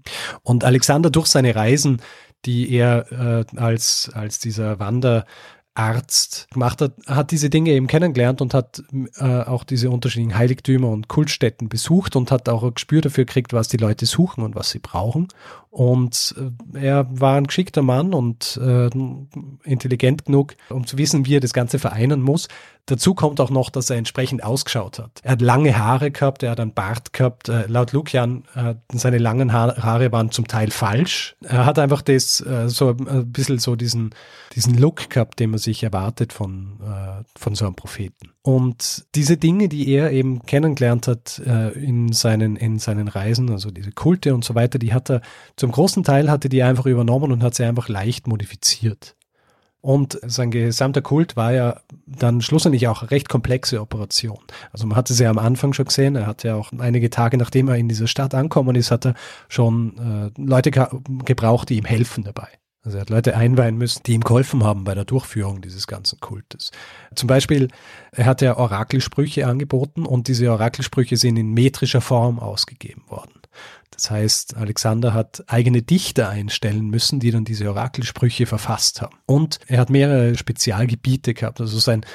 Und 0.43 0.63
Alexander 0.63 1.09
durch 1.09 1.27
seine 1.27 1.55
Reisen 1.55 2.01
die 2.45 2.71
er 2.71 3.11
äh, 3.11 3.57
als, 3.57 4.09
als 4.13 4.39
dieser 4.39 4.79
Wanderarzt 4.79 6.47
gemacht 6.51 6.81
hat, 6.81 6.93
hat 7.07 7.31
diese 7.31 7.49
Dinge 7.49 7.71
eben 7.71 7.87
kennengelernt 7.87 8.41
und 8.41 8.53
hat 8.53 8.83
äh, 9.17 9.41
auch 9.41 9.63
diese 9.63 9.89
unterschiedlichen 9.89 10.37
Heiligtümer 10.37 10.89
und 10.89 11.07
Kultstätten 11.07 11.67
besucht 11.67 12.15
und 12.15 12.31
hat 12.31 12.47
auch 12.49 12.63
ein 12.63 12.73
Gespür 12.73 13.01
dafür 13.01 13.25
gekriegt, 13.25 13.53
was 13.53 13.67
die 13.67 13.77
Leute 13.77 14.05
suchen 14.05 14.43
und 14.43 14.55
was 14.55 14.69
sie 14.69 14.79
brauchen. 14.79 15.27
Und 15.69 16.35
äh, 16.73 16.79
er 16.79 17.07
war 17.09 17.35
ein 17.35 17.47
geschickter 17.47 17.81
Mann 17.81 18.13
und 18.13 18.59
äh, 18.63 18.89
intelligent 19.63 20.25
genug, 20.25 20.55
um 20.69 20.87
zu 20.87 20.97
wissen, 20.97 21.25
wie 21.25 21.35
er 21.35 21.41
das 21.41 21.53
Ganze 21.53 21.79
vereinen 21.79 22.21
muss. 22.21 22.47
Dazu 22.87 23.13
kommt 23.13 23.41
auch 23.41 23.49
noch, 23.49 23.69
dass 23.69 23.89
er 23.89 23.97
entsprechend 23.97 24.45
ausgeschaut 24.45 24.97
hat. 24.97 25.19
Er 25.21 25.33
hat 25.33 25.41
lange 25.41 25.77
Haare 25.77 26.09
gehabt, 26.09 26.41
er 26.41 26.51
hat 26.51 26.59
einen 26.61 26.73
Bart 26.73 27.11
gehabt. 27.11 27.49
Äh, 27.49 27.67
laut 27.67 27.91
Lukian, 27.91 28.45
äh, 28.55 28.75
seine 28.93 29.17
langen 29.17 29.51
ha 29.51 29.75
Haare 29.77 30.13
waren 30.13 30.31
zum 30.31 30.47
Teil 30.47 30.71
falsch. 30.71 31.35
Er 31.43 31.65
hat 31.65 31.79
einfach 31.79 32.01
das, 32.01 32.39
äh, 32.39 32.69
so 32.69 32.91
ein 32.91 33.29
bisschen 33.29 33.59
so 33.59 33.75
diesen, 33.75 34.11
diesen 34.55 34.77
Look 34.77 35.09
gehabt, 35.09 35.41
den 35.41 35.49
man 35.49 35.59
sich 35.59 35.83
erwartet 35.83 36.31
von, 36.31 36.79
äh, 36.81 37.23
von 37.37 37.55
so 37.55 37.65
einem 37.65 37.75
Propheten. 37.75 38.31
Und 38.41 39.05
diese 39.15 39.35
Dinge, 39.35 39.67
die 39.67 39.89
er 39.89 40.11
eben 40.11 40.43
kennengelernt 40.45 41.09
hat 41.09 41.41
äh, 41.45 41.71
in, 41.73 42.13
seinen, 42.13 42.55
in 42.55 42.79
seinen 42.79 43.09
Reisen, 43.09 43.51
also 43.51 43.69
diese 43.69 43.91
Kulte 43.91 44.33
und 44.33 44.45
so 44.45 44.55
weiter, 44.55 44.79
die 44.79 44.93
hat 44.93 45.09
er 45.09 45.19
zum 45.57 45.73
großen 45.73 46.05
Teil 46.05 46.31
hatte 46.31 46.47
die 46.47 46.63
einfach 46.63 46.85
übernommen 46.85 47.33
und 47.33 47.43
hat 47.43 47.55
sie 47.55 47.65
einfach 47.65 47.89
leicht 47.89 48.27
modifiziert. 48.27 49.16
Und 49.81 50.19
sein 50.25 50.51
gesamter 50.51 51.01
Kult 51.01 51.35
war 51.35 51.53
ja 51.53 51.79
dann 52.05 52.41
schlussendlich 52.41 52.87
auch 52.87 53.11
recht 53.11 53.29
komplexe 53.29 53.79
Operation. 53.79 54.39
Also 54.71 54.87
man 54.87 54.97
hatte 54.97 55.13
es 55.13 55.19
ja 55.19 55.29
am 55.29 55.37
Anfang 55.37 55.73
schon 55.73 55.85
gesehen, 55.85 56.15
er 56.15 56.27
hat 56.27 56.43
ja 56.43 56.55
auch 56.55 56.71
einige 56.77 57.09
Tage 57.09 57.37
nachdem 57.37 57.69
er 57.69 57.75
in 57.75 57.87
diese 57.87 58.07
Stadt 58.07 58.33
ankommen 58.33 58.75
ist, 58.75 58.91
hat 58.91 59.05
er 59.05 59.13
schon 59.47 60.33
äh, 60.35 60.41
Leute 60.41 60.71
gebraucht, 60.71 61.69
die 61.69 61.77
ihm 61.77 61.85
helfen 61.85 62.23
dabei. 62.23 62.49
Also 62.87 62.99
er 62.99 63.01
hat 63.01 63.09
Leute 63.09 63.35
einweihen 63.35 63.77
müssen, 63.77 64.01
die 64.05 64.13
ihm 64.13 64.21
geholfen 64.21 64.63
haben 64.63 64.85
bei 64.85 64.95
der 64.95 65.03
Durchführung 65.03 65.61
dieses 65.61 65.87
ganzen 65.87 66.21
Kultes. 66.21 66.71
Zum 67.15 67.27
Beispiel, 67.27 67.67
er 68.13 68.25
hat 68.25 68.41
ja 68.41 68.57
Orakelsprüche 68.57 69.45
angeboten 69.45 70.05
und 70.05 70.29
diese 70.29 70.49
Orakelsprüche 70.51 71.17
sind 71.17 71.35
in 71.35 71.53
metrischer 71.53 71.99
Form 71.99 72.39
ausgegeben 72.39 73.03
worden. 73.09 73.41
Das 73.91 74.11
heißt, 74.11 74.57
Alexander 74.57 75.13
hat 75.13 75.43
eigene 75.47 75.81
Dichter 75.81 76.29
einstellen 76.29 76.89
müssen, 76.89 77.19
die 77.19 77.31
dann 77.31 77.45
diese 77.45 77.69
Orakelsprüche 77.69 78.45
verfasst 78.45 79.01
haben. 79.01 79.17
Und 79.25 79.59
er 79.67 79.79
hat 79.79 79.89
mehrere 79.89 80.37
Spezialgebiete 80.37 81.33
gehabt. 81.33 81.61
Also 81.61 81.79
sein, 81.79 82.05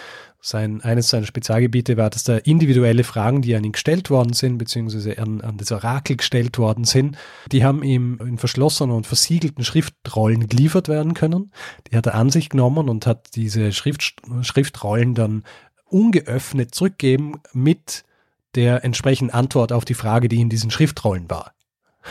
sein, 0.41 0.81
eines 0.83 1.09
seiner 1.09 1.27
Spezialgebiete 1.27 1.97
war, 1.97 2.11
dass 2.11 2.25
da 2.25 2.37
individuelle 2.37 3.05
Fragen, 3.05 3.43
die 3.43 3.55
an 3.55 3.65
ihn 3.65 3.73
gestellt 3.73 4.11
worden 4.11 4.33
sind, 4.33 4.59
beziehungsweise 4.59 5.17
an, 5.19 5.41
an 5.41 5.57
das 5.57 5.73
Orakel 5.73 6.17
gestellt 6.17 6.59
worden 6.59 6.85
sind, 6.85 7.17
die 7.51 7.65
haben 7.65 7.83
ihm 7.83 8.19
in 8.21 8.39
verschlossenen 8.39 8.95
und 8.95 9.07
versiegelten 9.07 9.65
Schriftrollen 9.65 10.49
geliefert 10.49 10.89
werden 10.89 11.15
können. 11.15 11.53
Die 11.91 11.97
hat 11.97 12.07
er 12.07 12.15
an 12.15 12.31
sich 12.31 12.49
genommen 12.49 12.89
und 12.89 13.07
hat 13.07 13.35
diese 13.37 13.73
Schrift, 13.73 14.15
Schriftrollen 14.43 15.15
dann 15.15 15.45
ungeöffnet 15.87 16.75
zurückgeben 16.75 17.41
mit 17.53 18.05
der 18.55 18.85
entsprechenden 18.85 19.35
Antwort 19.35 19.73
auf 19.73 19.85
die 19.85 19.95
Frage, 19.95 20.29
die 20.29 20.41
in 20.41 20.49
diesen 20.49 20.71
Schriftrollen 20.71 21.31
war. 21.31 21.53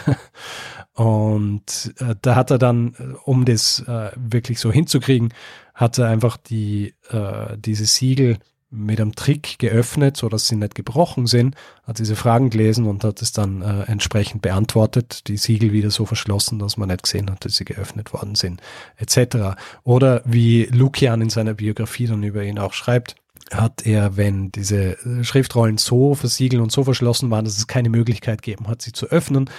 und 0.93 1.93
äh, 1.99 2.15
da 2.21 2.35
hat 2.35 2.51
er 2.51 2.57
dann, 2.57 2.95
äh, 2.97 3.13
um 3.25 3.45
das 3.45 3.79
äh, 3.87 4.11
wirklich 4.15 4.59
so 4.59 4.71
hinzukriegen, 4.71 5.33
hat 5.73 5.97
er 5.97 6.07
einfach 6.07 6.37
die, 6.37 6.93
äh, 7.09 7.57
diese 7.57 7.85
Siegel 7.85 8.37
mit 8.71 9.01
einem 9.01 9.15
Trick 9.15 9.59
geöffnet, 9.59 10.15
so 10.15 10.29
dass 10.29 10.47
sie 10.47 10.55
nicht 10.55 10.75
gebrochen 10.75 11.27
sind, 11.27 11.55
hat 11.83 11.99
diese 11.99 12.15
Fragen 12.15 12.49
gelesen 12.49 12.87
und 12.87 13.03
hat 13.03 13.21
es 13.21 13.33
dann 13.33 13.61
äh, 13.61 13.83
entsprechend 13.83 14.41
beantwortet, 14.41 15.27
die 15.27 15.35
Siegel 15.35 15.73
wieder 15.73 15.91
so 15.91 16.05
verschlossen, 16.05 16.57
dass 16.57 16.77
man 16.77 16.87
nicht 16.87 17.03
gesehen 17.03 17.29
hat, 17.29 17.43
dass 17.43 17.57
sie 17.57 17.65
geöffnet 17.65 18.13
worden 18.13 18.35
sind, 18.35 18.61
etc. 18.95 19.57
Oder 19.83 20.21
wie 20.23 20.63
Lukian 20.71 21.21
in 21.21 21.29
seiner 21.29 21.53
Biografie 21.53 22.07
dann 22.07 22.23
über 22.23 22.43
ihn 22.43 22.59
auch 22.59 22.71
schreibt, 22.71 23.15
hat 23.51 23.85
er, 23.85 24.17
wenn 24.17 24.51
diese 24.51 24.97
äh, 25.05 25.23
Schriftrollen 25.23 25.77
so 25.77 26.15
versiegelt 26.15 26.61
und 26.61 26.71
so 26.71 26.83
verschlossen 26.83 27.29
waren, 27.29 27.45
dass 27.45 27.57
es 27.57 27.67
keine 27.67 27.89
Möglichkeit 27.89 28.41
gegeben 28.41 28.67
hat, 28.67 28.81
sie 28.81 28.93
zu 28.93 29.07
öffnen, 29.07 29.49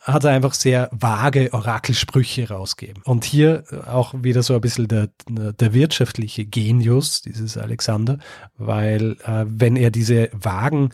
hat 0.00 0.24
er 0.24 0.30
einfach 0.30 0.54
sehr 0.54 0.88
vage 0.92 1.52
Orakelsprüche 1.52 2.48
rausgeben. 2.48 3.02
Und 3.04 3.24
hier 3.24 3.64
äh, 3.70 3.88
auch 3.88 4.14
wieder 4.16 4.42
so 4.42 4.54
ein 4.54 4.60
bisschen 4.60 4.88
der, 4.88 5.08
der 5.28 5.74
wirtschaftliche 5.74 6.44
Genius 6.44 7.22
dieses 7.22 7.58
Alexander, 7.58 8.18
weil 8.56 9.16
äh, 9.24 9.44
wenn 9.46 9.76
er 9.76 9.90
diese 9.90 10.30
vagen 10.32 10.90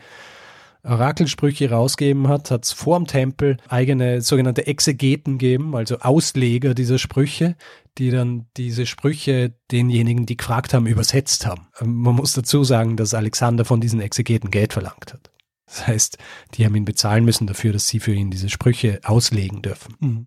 Orakelsprüche 0.84 1.70
rausgeben 1.70 2.28
hat, 2.28 2.50
hat 2.50 2.64
es 2.64 2.72
vor 2.72 2.98
dem 2.98 3.06
Tempel 3.06 3.56
eigene 3.68 4.20
sogenannte 4.20 4.66
Exegeten 4.66 5.38
gegeben, 5.38 5.76
also 5.76 5.98
Ausleger 6.00 6.74
dieser 6.74 6.98
Sprüche, 6.98 7.56
die 7.98 8.10
dann 8.10 8.46
diese 8.56 8.86
Sprüche 8.86 9.54
denjenigen, 9.70 10.26
die 10.26 10.36
gefragt 10.36 10.74
haben, 10.74 10.86
übersetzt 10.86 11.46
haben. 11.46 11.68
Ähm, 11.80 11.94
man 11.94 12.16
muss 12.16 12.32
dazu 12.32 12.64
sagen, 12.64 12.96
dass 12.96 13.14
Alexander 13.14 13.64
von 13.64 13.80
diesen 13.80 14.00
Exegeten 14.00 14.50
Geld 14.50 14.72
verlangt 14.72 15.12
hat. 15.12 15.30
Das 15.66 15.86
heißt, 15.86 16.18
die 16.54 16.64
haben 16.64 16.74
ihn 16.74 16.84
bezahlen 16.84 17.24
müssen 17.24 17.46
dafür, 17.46 17.72
dass 17.72 17.88
sie 17.88 18.00
für 18.00 18.12
ihn 18.12 18.30
diese 18.30 18.50
Sprüche 18.50 19.00
auslegen 19.04 19.62
dürfen. 19.62 19.96
Mhm. 20.00 20.26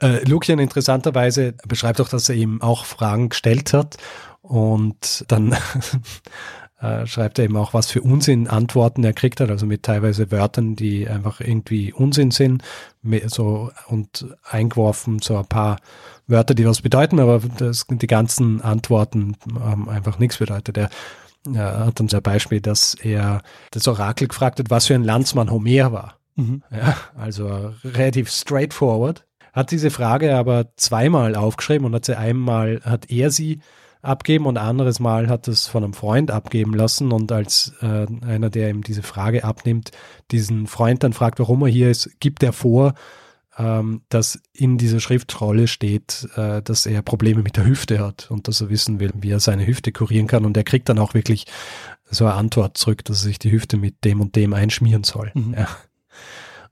Äh, 0.00 0.24
Lukian 0.28 0.58
interessanterweise 0.58 1.54
beschreibt 1.66 2.00
auch, 2.00 2.08
dass 2.08 2.28
er 2.28 2.34
ihm 2.34 2.60
auch 2.60 2.84
Fragen 2.84 3.28
gestellt 3.28 3.72
hat 3.72 3.96
und 4.40 5.24
dann 5.28 5.56
äh, 6.82 7.06
schreibt 7.06 7.38
er 7.38 7.44
eben 7.44 7.56
auch, 7.56 7.74
was 7.74 7.90
für 7.90 8.02
Unsinn 8.02 8.48
Antworten 8.48 9.04
er 9.04 9.12
kriegt 9.12 9.40
hat, 9.40 9.50
also 9.50 9.66
mit 9.66 9.84
teilweise 9.84 10.32
Wörtern, 10.32 10.74
die 10.74 11.08
einfach 11.08 11.40
irgendwie 11.40 11.92
Unsinn 11.92 12.32
sind, 12.32 12.62
so 13.26 13.70
und 13.86 14.26
eingeworfen 14.48 15.20
so 15.20 15.36
ein 15.36 15.46
paar 15.46 15.76
Wörter, 16.26 16.54
die 16.54 16.66
was 16.66 16.82
bedeuten, 16.82 17.20
aber 17.20 17.40
das, 17.58 17.86
die 17.88 18.06
ganzen 18.06 18.60
Antworten 18.62 19.36
haben 19.60 19.88
einfach 19.88 20.18
nichts 20.18 20.38
bedeutet. 20.38 20.76
Er, 20.76 20.90
er 21.54 21.86
hat 21.86 21.98
so 21.98 22.16
ein 22.16 22.22
Beispiel, 22.22 22.60
dass 22.60 22.94
er 22.94 23.42
das 23.70 23.86
Orakel 23.86 24.28
gefragt 24.28 24.58
hat, 24.58 24.70
was 24.70 24.86
für 24.86 24.94
ein 24.94 25.04
Landsmann 25.04 25.50
Homer 25.50 25.92
war. 25.92 26.18
Mhm. 26.34 26.62
Ja, 26.70 26.96
also 27.16 27.74
relativ 27.84 28.30
straightforward. 28.30 29.24
Hat 29.52 29.70
diese 29.70 29.90
Frage 29.90 30.34
aber 30.34 30.74
zweimal 30.76 31.36
aufgeschrieben 31.36 31.86
und 31.86 31.94
hat 31.94 32.06
sie 32.06 32.16
einmal, 32.16 32.80
hat 32.84 33.10
er 33.10 33.30
sie 33.30 33.60
abgeben 34.02 34.46
und 34.46 34.58
ein 34.58 34.66
anderes 34.66 34.98
Mal 34.98 35.28
hat 35.28 35.48
es 35.48 35.68
von 35.68 35.84
einem 35.84 35.94
Freund 35.94 36.30
abgeben 36.30 36.74
lassen 36.74 37.12
und 37.12 37.30
als 37.30 37.72
äh, 37.80 38.06
einer, 38.26 38.50
der 38.50 38.68
ihm 38.68 38.82
diese 38.82 39.02
Frage 39.02 39.44
abnimmt, 39.44 39.92
diesen 40.32 40.66
Freund 40.66 41.04
dann 41.04 41.12
fragt, 41.12 41.38
warum 41.38 41.62
er 41.62 41.68
hier 41.68 41.90
ist, 41.90 42.20
gibt 42.20 42.42
er 42.42 42.52
vor, 42.52 42.94
ähm, 43.56 44.02
dass 44.08 44.40
in 44.52 44.76
dieser 44.76 44.98
Schriftrolle 44.98 45.68
steht, 45.68 46.28
äh, 46.34 46.62
dass 46.62 46.84
er 46.84 47.02
Probleme 47.02 47.42
mit 47.42 47.56
der 47.56 47.64
Hüfte 47.64 48.00
hat 48.00 48.28
und 48.30 48.48
dass 48.48 48.60
er 48.60 48.70
wissen 48.70 48.98
will, 48.98 49.12
wie 49.14 49.30
er 49.30 49.40
seine 49.40 49.66
Hüfte 49.66 49.92
kurieren 49.92 50.26
kann 50.26 50.44
und 50.44 50.56
er 50.56 50.64
kriegt 50.64 50.88
dann 50.88 50.98
auch 50.98 51.14
wirklich 51.14 51.46
so 52.10 52.24
eine 52.24 52.34
Antwort 52.34 52.76
zurück, 52.76 53.04
dass 53.04 53.20
er 53.20 53.28
sich 53.28 53.38
die 53.38 53.52
Hüfte 53.52 53.76
mit 53.76 54.04
dem 54.04 54.20
und 54.20 54.34
dem 54.34 54.52
einschmieren 54.52 55.04
soll. 55.04 55.30
Mhm. 55.34 55.54
Ja. 55.56 55.68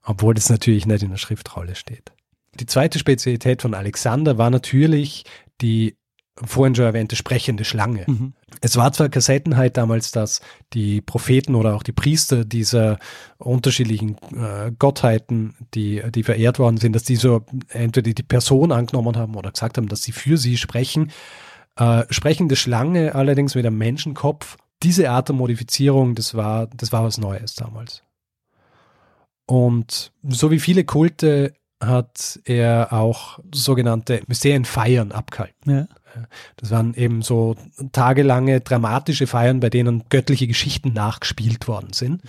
Obwohl 0.02 0.34
das 0.34 0.50
natürlich 0.50 0.86
nicht 0.86 1.02
in 1.02 1.10
der 1.10 1.18
Schriftrolle 1.18 1.76
steht. 1.76 2.12
Die 2.58 2.66
zweite 2.66 2.98
Spezialität 2.98 3.62
von 3.62 3.74
Alexander 3.74 4.36
war 4.38 4.50
natürlich 4.50 5.24
die 5.60 5.96
vorhin 6.44 6.74
schon 6.74 6.84
erwähnte 6.84 7.16
sprechende 7.16 7.64
Schlange. 7.64 8.04
Mhm. 8.06 8.32
Es 8.60 8.76
war 8.76 8.92
zwar 8.92 9.08
keine 9.08 9.22
Seltenheit 9.22 9.76
damals, 9.76 10.10
dass 10.10 10.40
die 10.72 11.00
Propheten 11.00 11.54
oder 11.54 11.74
auch 11.74 11.82
die 11.82 11.92
Priester 11.92 12.44
dieser 12.44 12.98
unterschiedlichen 13.38 14.16
äh, 14.34 14.72
Gottheiten, 14.78 15.54
die, 15.74 16.02
die 16.10 16.22
verehrt 16.22 16.58
worden 16.58 16.76
sind, 16.76 16.94
dass 16.94 17.04
die 17.04 17.16
so 17.16 17.44
entweder 17.68 18.12
die 18.12 18.22
Person 18.22 18.72
angenommen 18.72 19.16
haben 19.16 19.34
oder 19.36 19.50
gesagt 19.50 19.76
haben, 19.76 19.88
dass 19.88 20.02
sie 20.02 20.12
für 20.12 20.36
sie 20.36 20.56
sprechen. 20.56 21.10
Äh, 21.76 22.04
sprechende 22.10 22.56
Schlange 22.56 23.14
allerdings 23.14 23.54
mit 23.54 23.66
einem 23.66 23.78
Menschenkopf, 23.78 24.56
diese 24.82 25.10
Art 25.10 25.28
der 25.28 25.36
Modifizierung, 25.36 26.14
das 26.14 26.34
war, 26.34 26.66
das 26.68 26.92
war 26.92 27.04
was 27.04 27.18
Neues 27.18 27.54
damals. 27.54 28.02
Und 29.46 30.12
so 30.22 30.50
wie 30.50 30.60
viele 30.60 30.84
Kulte 30.84 31.54
hat 31.82 32.38
er 32.44 32.92
auch 32.92 33.38
sogenannte 33.52 34.22
Mysterienfeiern 34.26 35.12
abgehalten. 35.12 35.70
Ja. 35.70 35.88
Das 36.56 36.70
waren 36.70 36.94
eben 36.94 37.22
so 37.22 37.56
tagelange 37.92 38.60
dramatische 38.60 39.26
Feiern, 39.26 39.60
bei 39.60 39.70
denen 39.70 40.04
göttliche 40.08 40.46
Geschichten 40.46 40.92
nachgespielt 40.92 41.68
worden 41.68 41.92
sind. 41.92 42.22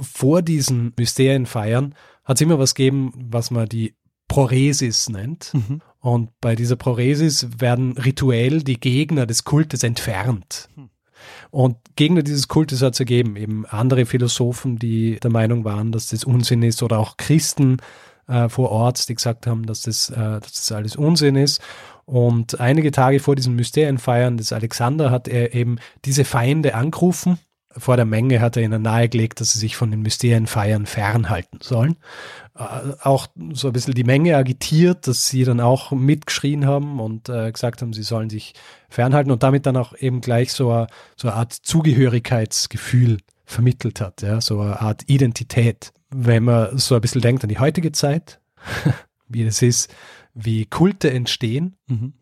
Vor 0.00 0.42
diesen 0.42 0.92
Mysterienfeiern 0.98 1.94
hat 2.24 2.36
es 2.36 2.40
immer 2.40 2.58
was 2.58 2.74
gegeben, 2.74 3.12
was 3.30 3.50
man 3.50 3.68
die 3.68 3.94
Proresis 4.28 5.08
nennt. 5.08 5.52
Mhm. 5.54 5.80
Und 6.00 6.30
bei 6.40 6.54
dieser 6.54 6.76
Proresis 6.76 7.48
werden 7.58 7.98
rituell 7.98 8.62
die 8.62 8.80
Gegner 8.80 9.26
des 9.26 9.44
Kultes 9.44 9.82
entfernt. 9.82 10.68
Und 11.50 11.76
Gegner 11.96 12.22
dieses 12.22 12.48
Kultes 12.48 12.80
hat 12.80 12.94
es 12.94 13.00
ergeben, 13.00 13.36
eben 13.36 13.66
andere 13.66 14.06
Philosophen, 14.06 14.78
die 14.78 15.18
der 15.20 15.30
Meinung 15.30 15.64
waren, 15.64 15.92
dass 15.92 16.08
das 16.08 16.24
Unsinn 16.24 16.62
ist, 16.62 16.82
oder 16.82 16.98
auch 16.98 17.16
Christen 17.16 17.78
äh, 18.28 18.48
vor 18.48 18.70
Ort, 18.70 19.08
die 19.08 19.14
gesagt 19.14 19.46
haben, 19.46 19.66
dass 19.66 19.82
das, 19.82 20.10
äh, 20.10 20.40
dass 20.40 20.52
das 20.52 20.72
alles 20.72 20.96
Unsinn 20.96 21.36
ist. 21.36 21.60
Und 22.10 22.58
einige 22.58 22.90
Tage 22.90 23.20
vor 23.20 23.36
diesem 23.36 23.54
Mysterienfeiern 23.54 24.36
des 24.36 24.52
Alexander 24.52 25.12
hat 25.12 25.28
er 25.28 25.54
eben 25.54 25.78
diese 26.04 26.24
Feinde 26.24 26.74
angerufen. 26.74 27.38
Vor 27.70 27.94
der 27.94 28.04
Menge 28.04 28.40
hat 28.40 28.56
er 28.56 28.64
ihnen 28.64 28.82
nahegelegt, 28.82 29.40
dass 29.40 29.52
sie 29.52 29.60
sich 29.60 29.76
von 29.76 29.92
den 29.92 30.02
Mysterienfeiern 30.02 30.86
fernhalten 30.86 31.60
sollen. 31.62 31.98
Äh, 32.58 32.64
auch 33.00 33.28
so 33.52 33.68
ein 33.68 33.72
bisschen 33.72 33.94
die 33.94 34.02
Menge 34.02 34.36
agitiert, 34.36 35.06
dass 35.06 35.28
sie 35.28 35.44
dann 35.44 35.60
auch 35.60 35.92
mitgeschrien 35.92 36.66
haben 36.66 36.98
und 36.98 37.28
äh, 37.28 37.52
gesagt 37.52 37.80
haben, 37.80 37.92
sie 37.92 38.02
sollen 38.02 38.28
sich 38.28 38.54
fernhalten 38.88 39.30
und 39.30 39.44
damit 39.44 39.66
dann 39.66 39.76
auch 39.76 39.96
eben 39.96 40.20
gleich 40.20 40.52
so, 40.52 40.72
a, 40.72 40.88
so 41.14 41.28
eine 41.28 41.36
Art 41.36 41.52
Zugehörigkeitsgefühl 41.52 43.18
vermittelt 43.44 44.00
hat, 44.00 44.22
ja, 44.22 44.40
so 44.40 44.58
eine 44.58 44.80
Art 44.80 45.04
Identität. 45.06 45.92
Wenn 46.08 46.42
man 46.42 46.76
so 46.76 46.96
ein 46.96 47.00
bisschen 47.00 47.20
denkt 47.20 47.44
an 47.44 47.50
die 47.50 47.60
heutige 47.60 47.92
Zeit, 47.92 48.40
wie 49.28 49.44
das 49.44 49.62
ist, 49.62 49.94
wie 50.34 50.66
Kulte 50.66 51.10
entstehen, 51.10 51.76
mhm. 51.86 52.14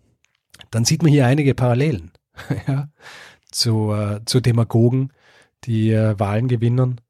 dann 0.70 0.84
sieht 0.84 1.02
man 1.02 1.12
hier 1.12 1.26
einige 1.26 1.54
Parallelen 1.54 2.12
ja, 2.66 2.88
zu, 3.50 3.92
äh, 3.92 4.20
zu 4.24 4.40
Demagogen, 4.40 5.12
die 5.64 5.90
äh, 5.90 6.18
Wahlen 6.18 6.48
gewinnen 6.48 7.00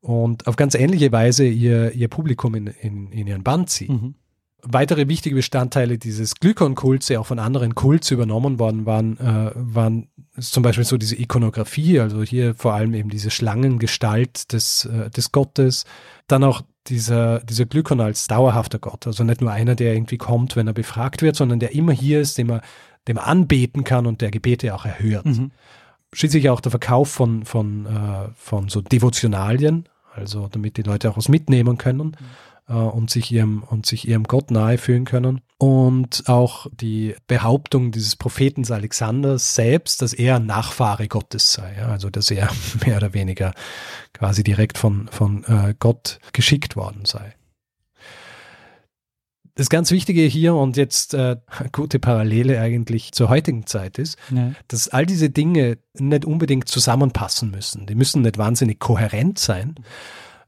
und 0.00 0.46
auf 0.46 0.56
ganz 0.56 0.74
ähnliche 0.74 1.10
Weise 1.10 1.44
ihr, 1.44 1.92
ihr 1.92 2.08
Publikum 2.08 2.54
in, 2.54 2.68
in, 2.68 3.10
in 3.10 3.26
ihren 3.26 3.42
Band 3.42 3.70
ziehen. 3.70 3.92
Mhm. 3.92 4.14
Weitere 4.62 5.08
wichtige 5.08 5.36
Bestandteile 5.36 5.98
dieses 5.98 6.34
Glykon-Kults, 6.36 7.06
die 7.06 7.16
auch 7.16 7.26
von 7.26 7.38
anderen 7.38 7.74
Kults 7.74 8.10
übernommen 8.10 8.58
worden 8.58 8.86
waren, 8.86 9.18
äh, 9.18 9.52
waren 9.54 10.08
zum 10.38 10.62
Beispiel 10.62 10.84
so 10.84 10.96
diese 10.96 11.20
Ikonografie, 11.20 12.00
also 12.00 12.22
hier 12.22 12.54
vor 12.54 12.74
allem 12.74 12.94
eben 12.94 13.08
diese 13.08 13.30
Schlangengestalt 13.30 14.52
des, 14.52 14.86
äh, 14.86 15.10
des 15.10 15.30
Gottes, 15.30 15.84
dann 16.26 16.42
auch 16.42 16.62
dieser, 16.88 17.40
dieser 17.40 17.66
Glykon 17.66 18.00
als 18.00 18.26
dauerhafter 18.26 18.78
Gott. 18.78 19.06
Also 19.06 19.24
nicht 19.24 19.40
nur 19.40 19.50
einer, 19.50 19.74
der 19.74 19.94
irgendwie 19.94 20.18
kommt, 20.18 20.56
wenn 20.56 20.66
er 20.66 20.72
befragt 20.72 21.22
wird, 21.22 21.36
sondern 21.36 21.60
der 21.60 21.74
immer 21.74 21.92
hier 21.92 22.20
ist, 22.20 22.38
dem 22.38 22.50
er, 22.50 22.62
dem 23.08 23.16
er 23.16 23.26
anbeten 23.26 23.84
kann 23.84 24.06
und 24.06 24.20
der 24.20 24.30
Gebete 24.30 24.74
auch 24.74 24.84
erhört. 24.84 25.26
Mhm. 25.26 25.50
Schließlich 26.12 26.48
auch 26.50 26.60
der 26.60 26.70
Verkauf 26.70 27.10
von, 27.10 27.44
von, 27.44 27.86
äh, 27.86 28.28
von 28.36 28.68
so 28.68 28.80
Devotionalien, 28.80 29.88
also 30.14 30.48
damit 30.50 30.76
die 30.76 30.82
Leute 30.82 31.10
auch 31.10 31.16
was 31.16 31.28
mitnehmen 31.28 31.78
können. 31.78 32.08
Mhm 32.08 32.26
äh, 32.68 32.72
und, 32.72 33.10
sich 33.10 33.30
ihrem, 33.32 33.62
und 33.62 33.86
sich 33.86 34.08
ihrem 34.08 34.24
Gott 34.24 34.50
nahe 34.50 34.78
fühlen 34.78 35.04
können. 35.04 35.40
Und 35.58 36.24
auch 36.26 36.66
die 36.72 37.14
Behauptung 37.26 37.92
dieses 37.92 38.16
Propheten 38.16 38.70
Alexanders 38.70 39.54
selbst, 39.54 40.02
dass 40.02 40.12
er 40.12 40.38
Nachfahre 40.38 41.08
Gottes 41.08 41.52
sei, 41.52 41.76
ja, 41.78 41.88
also 41.88 42.10
dass 42.10 42.30
er 42.30 42.50
mehr 42.84 42.98
oder 42.98 43.14
weniger 43.14 43.54
quasi 44.12 44.42
direkt 44.42 44.78
von, 44.78 45.08
von 45.08 45.44
äh, 45.44 45.74
Gott 45.78 46.18
geschickt 46.32 46.76
worden 46.76 47.04
sei. 47.04 47.34
Das 49.56 49.70
ganz 49.70 49.90
Wichtige 49.90 50.20
hier 50.20 50.54
und 50.54 50.76
jetzt 50.76 51.14
äh, 51.14 51.36
gute 51.72 51.98
Parallele 51.98 52.60
eigentlich 52.60 53.12
zur 53.12 53.30
heutigen 53.30 53.66
Zeit 53.66 53.98
ist, 53.98 54.18
ja. 54.30 54.52
dass 54.68 54.88
all 54.88 55.06
diese 55.06 55.30
Dinge 55.30 55.78
nicht 55.94 56.26
unbedingt 56.26 56.68
zusammenpassen 56.68 57.50
müssen. 57.50 57.86
Die 57.86 57.94
müssen 57.94 58.20
nicht 58.20 58.36
wahnsinnig 58.36 58.78
kohärent 58.78 59.38
sein, 59.38 59.76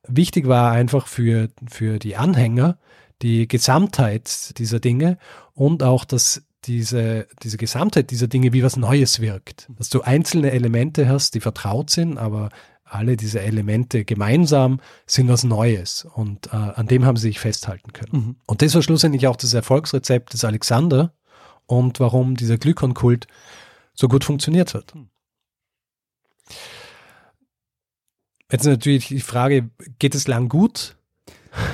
wichtig 0.08 0.48
war 0.48 0.72
einfach 0.72 1.06
für, 1.06 1.48
für 1.68 1.98
die 1.98 2.16
Anhänger 2.16 2.78
die 3.22 3.48
Gesamtheit 3.48 4.58
dieser 4.58 4.80
Dinge 4.80 5.18
und 5.54 5.82
auch, 5.82 6.04
dass 6.04 6.42
diese, 6.64 7.26
diese 7.42 7.56
Gesamtheit 7.56 8.10
dieser 8.10 8.28
Dinge 8.28 8.52
wie 8.52 8.62
was 8.62 8.76
Neues 8.76 9.20
wirkt. 9.20 9.68
Dass 9.76 9.88
du 9.88 10.02
einzelne 10.02 10.50
Elemente 10.52 11.08
hast, 11.08 11.34
die 11.34 11.40
vertraut 11.40 11.90
sind, 11.90 12.18
aber 12.18 12.50
alle 12.84 13.16
diese 13.16 13.40
Elemente 13.40 14.04
gemeinsam 14.04 14.80
sind 15.06 15.28
was 15.28 15.44
Neues 15.44 16.06
und 16.14 16.46
äh, 16.48 16.56
an 16.56 16.86
dem 16.86 17.04
haben 17.04 17.16
sie 17.16 17.28
sich 17.28 17.40
festhalten 17.40 17.92
können. 17.92 18.12
Mhm. 18.12 18.36
Und 18.46 18.62
das 18.62 18.74
war 18.74 18.82
schlussendlich 18.82 19.26
auch 19.26 19.36
das 19.36 19.52
Erfolgsrezept 19.52 20.32
des 20.32 20.44
Alexander 20.44 21.12
und 21.66 22.00
warum 22.00 22.36
dieser 22.36 22.56
Glykonkult 22.56 23.26
so 23.94 24.08
gut 24.08 24.24
funktioniert 24.24 24.74
hat. 24.74 24.94
Mhm. 24.94 25.10
Jetzt 28.50 28.62
ist 28.62 28.68
natürlich 28.68 29.08
die 29.08 29.20
Frage, 29.20 29.68
geht 29.98 30.14
es 30.14 30.26
lang 30.26 30.48
gut? 30.48 30.96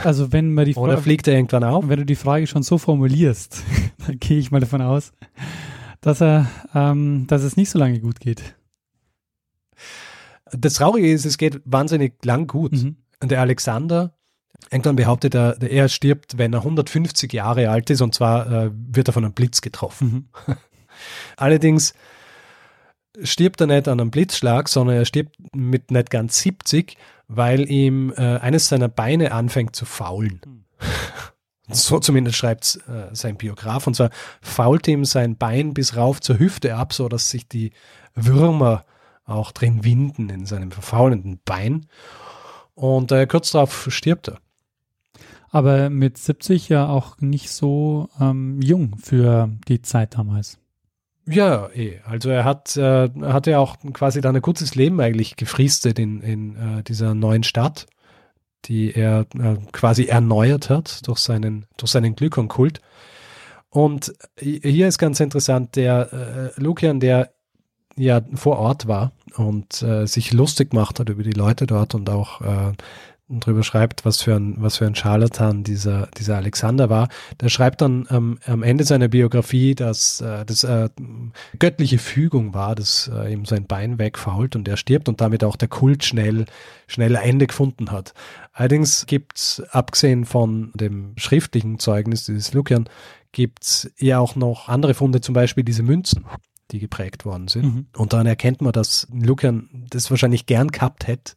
Also 0.03 0.33
wenn 0.33 0.55
man 0.55 0.65
die 0.65 0.75
Frage, 0.75 0.87
Oder 0.93 0.99
fliegt 0.99 1.29
er 1.29 1.35
irgendwann 1.35 1.65
auf? 1.65 1.89
Wenn 1.89 1.99
du 1.99 2.07
die 2.07 2.17
Frage 2.17 2.47
schon 2.47 2.63
so 2.63 2.79
formulierst, 2.79 3.63
dann 4.07 4.19
gehe 4.19 4.39
ich 4.39 4.51
mal 4.51 4.61
davon 4.61 4.83
aus, 4.83 5.13
dass 6.01 6.21
er, 6.21 6.51
ähm, 6.75 7.27
dass 7.29 7.43
es 7.43 7.57
nicht 7.57 7.71
so 7.71 7.79
lange 7.79 8.01
gut 8.01 8.19
geht. 8.21 8.57
Das 10.51 10.75
Traurige 10.75 11.11
ist, 11.11 11.25
es 11.25 11.39
geht 11.39 11.61
wahnsinnig 11.65 12.25
lang 12.25 12.47
gut. 12.47 12.73
Mhm. 12.73 12.97
Und 13.21 13.31
der 13.31 13.41
Alexander, 13.41 14.17
irgendwann 14.71 14.97
behauptet 14.97 15.35
er, 15.35 15.63
er 15.63 15.89
stirbt, 15.89 16.39
wenn 16.39 16.53
er 16.53 16.61
150 16.61 17.33
Jahre 17.33 17.71
alt 17.71 17.89
ist, 17.91 18.01
und 18.01 18.15
zwar 18.15 18.51
äh, 18.51 18.71
wird 18.73 19.09
er 19.09 19.13
von 19.13 19.25
einem 19.25 19.33
Blitz 19.33 19.61
getroffen. 19.61 20.29
Mhm. 20.47 20.57
Allerdings 21.37 21.95
stirbt 23.23 23.61
er 23.61 23.67
nicht 23.67 23.89
an 23.89 24.01
einem 24.01 24.11
Blitzschlag, 24.11 24.69
sondern 24.69 24.97
er 24.97 25.05
stirbt 25.05 25.37
mit 25.55 25.91
nicht 25.91 26.11
ganz 26.11 26.39
70, 26.41 26.97
weil 27.29 27.71
ihm 27.71 28.13
äh, 28.17 28.39
eines 28.39 28.69
seiner 28.69 28.89
Beine 28.89 29.33
anfängt 29.33 29.77
zu 29.77 29.85
faulen. 29.85 30.41
Hm. 30.45 30.65
So 31.71 31.99
zumindest 31.99 32.37
schreibt 32.37 32.79
äh, 32.89 33.15
sein 33.15 33.39
Biograf. 33.39 33.87
Und 33.87 33.95
zwar 33.95 34.11
fault 34.43 34.87
ihm 34.87 35.07
sein 35.07 35.37
Bein 35.39 35.73
bis 35.73 35.97
rauf 35.97 36.21
zur 36.21 36.39
Hüfte 36.39 36.77
ab, 36.77 36.93
so 36.93 37.09
dass 37.09 37.31
sich 37.31 37.49
die 37.49 37.73
Würmer 38.15 38.85
auch 39.25 39.51
drin 39.51 39.83
winden 39.83 40.29
in 40.29 40.45
seinem 40.45 40.73
verfaulenden 40.73 41.41
Bein. 41.45 41.87
Und 42.75 43.13
äh, 43.13 43.27
kurz 43.27 43.53
darauf 43.53 43.87
stirbt 43.91 44.29
er. 44.29 44.41
Aber 45.49 45.89
mit 45.89 46.19
70 46.19 46.69
ja 46.69 46.89
auch 46.89 47.19
nicht 47.21 47.51
so 47.51 48.11
ähm, 48.21 48.61
jung 48.61 48.99
für 48.99 49.49
die 49.69 49.81
Zeit 49.81 50.19
damals. 50.19 50.59
Ja, 51.27 51.71
eh. 51.75 52.01
Also 52.05 52.29
er 52.29 52.45
hat, 52.45 52.77
äh, 52.77 53.09
hat 53.23 53.47
ja 53.47 53.59
auch 53.59 53.77
quasi 53.93 54.21
dann 54.21 54.37
ein 54.37 54.43
kurzes 54.43 54.75
Leben 54.75 55.01
eigentlich 55.01 55.37
gefriestet 55.37 55.99
in, 55.99 56.21
in 56.21 56.57
äh, 56.57 56.83
dieser 56.83 57.15
neuen 57.15 57.45
Stadt, 57.45 57.87
die 58.67 58.93
er 58.95 59.27
äh, 59.39 59.57
quasi 59.73 60.05
erneuert 60.05 60.69
hat 60.69 61.07
durch 61.07 61.19
seinen, 61.19 61.67
durch 61.77 61.91
seinen 61.91 62.15
Glykonkult. 62.15 62.81
Und 63.71 64.15
hier 64.39 64.87
ist 64.87 64.99
ganz 64.99 65.19
interessant, 65.19 65.77
der 65.77 66.53
äh, 66.57 66.61
Lukian, 66.61 67.01
der 67.01 67.33
ja 67.97 68.21
vor 68.35 68.59
Ort 68.59 68.87
war 68.87 69.13
und 69.37 69.83
äh, 69.83 70.07
sich 70.07 70.33
lustig 70.33 70.71
gemacht 70.71 71.01
hat 71.01 71.09
über 71.09 71.23
die 71.23 71.33
Leute 71.33 71.67
dort 71.67 71.95
und 71.95 72.09
auch 72.11 72.41
äh, 72.41 72.73
drüber 73.41 73.63
schreibt, 73.63 74.05
was 74.05 74.23
für 74.23 74.35
ein, 74.35 74.57
was 74.59 74.77
für 74.77 74.87
ein 74.87 74.95
Scharlatan 74.95 75.65
dieser, 75.65 76.09
dieser 76.19 76.37
Alexander 76.37 76.91
war. 76.91 77.09
Der 77.41 77.49
schreibt 77.49 77.81
dann 77.81 78.07
ähm, 78.11 78.39
am 78.47 78.63
Ende 78.63 78.85
seiner 78.85 79.09
Biografie, 79.09 79.75
dass 79.75 80.21
äh, 80.21 80.45
das 80.45 80.65
äh, 80.65 80.89
göttliche 81.59 81.99
Fügung 81.99 82.55
war, 82.55 82.75
dass 82.75 83.11
äh, 83.13 83.33
ihm 83.33 83.45
sein 83.45 83.67
Bein 83.67 83.99
wegfault 83.99 84.57
und 84.57 84.69
er 84.69 84.77
stirbt 84.77 85.09
und 85.09 85.21
damit 85.21 85.45
auch 85.45 85.57
der 85.57 85.69
Kult 85.69 86.05
schnell, 86.05 86.45
schnell 86.87 87.15
Ende 87.17 87.47
gefunden 87.47 87.91
hat. 87.91 88.15
Allerdings 88.53 89.07
gibt's 89.07 89.63
abgesehen 89.71 90.25
von 90.25 90.71
dem 90.75 91.15
schriftlichen 91.17 91.79
Zeugnis 91.79 92.25
dieses 92.25 92.53
Lukian, 92.53 92.89
gibt's 93.33 93.91
ja 93.99 94.19
auch 94.19 94.37
noch 94.37 94.69
andere 94.69 94.95
Funde, 94.95 95.21
zum 95.21 95.35
Beispiel 95.35 95.65
diese 95.65 95.83
Münzen 95.83 96.25
die 96.71 96.79
geprägt 96.79 97.25
worden 97.25 97.49
sind. 97.49 97.65
Mhm. 97.65 97.87
Und 97.97 98.13
daran 98.13 98.27
erkennt 98.27 98.61
man, 98.61 98.73
dass 98.73 99.07
Lukian 99.13 99.69
das 99.91 100.11
wahrscheinlich 100.11 100.47
gern 100.47 100.69
gehabt 100.69 101.07
hätte, 101.07 101.35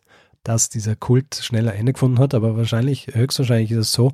dass 0.48 0.70
dieser 0.70 0.96
Kult 0.96 1.36
schneller 1.36 1.76
Ende 1.76 1.92
gefunden 1.92 2.20
hat, 2.20 2.34
aber 2.34 2.56
wahrscheinlich, 2.56 3.08
höchstwahrscheinlich 3.08 3.72
ist 3.72 3.78
es 3.78 3.92
so, 3.92 4.14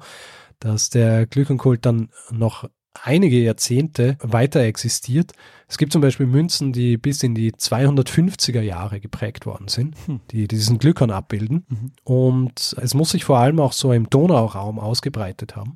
dass 0.60 0.90
der 0.90 1.28
Glückenkult 1.28 1.86
dann 1.86 2.10
noch 2.32 2.68
einige 3.04 3.40
Jahrzehnte 3.40 4.18
weiter 4.20 4.62
existiert. 4.62 5.34
Es 5.68 5.78
gibt 5.78 5.94
zum 5.94 6.02
Beispiel 6.02 6.26
Münzen, 6.26 6.74
die 6.74 6.98
bis 6.98 7.22
in 7.22 7.36
die 7.36 7.52
250er 7.52 8.62
Jahre 8.62 9.00
geprägt 9.00 9.46
worden 9.46 9.68
sind, 9.68 9.96
hm. 10.08 10.22
die 10.32 10.48
diesen 10.48 10.80
Glückern 10.80 11.12
abbilden. 11.12 11.66
Mhm. 11.68 11.92
Und 12.04 12.76
es 12.82 12.96
muss 12.96 13.12
sich 13.12 13.26
vor 13.26 13.38
allem 13.38 13.60
auch 13.60 13.74
so 13.74 13.94
im 13.94 14.10
Donauraum 14.10 14.80
ausgebreitet 14.80 15.56
haben, 15.56 15.76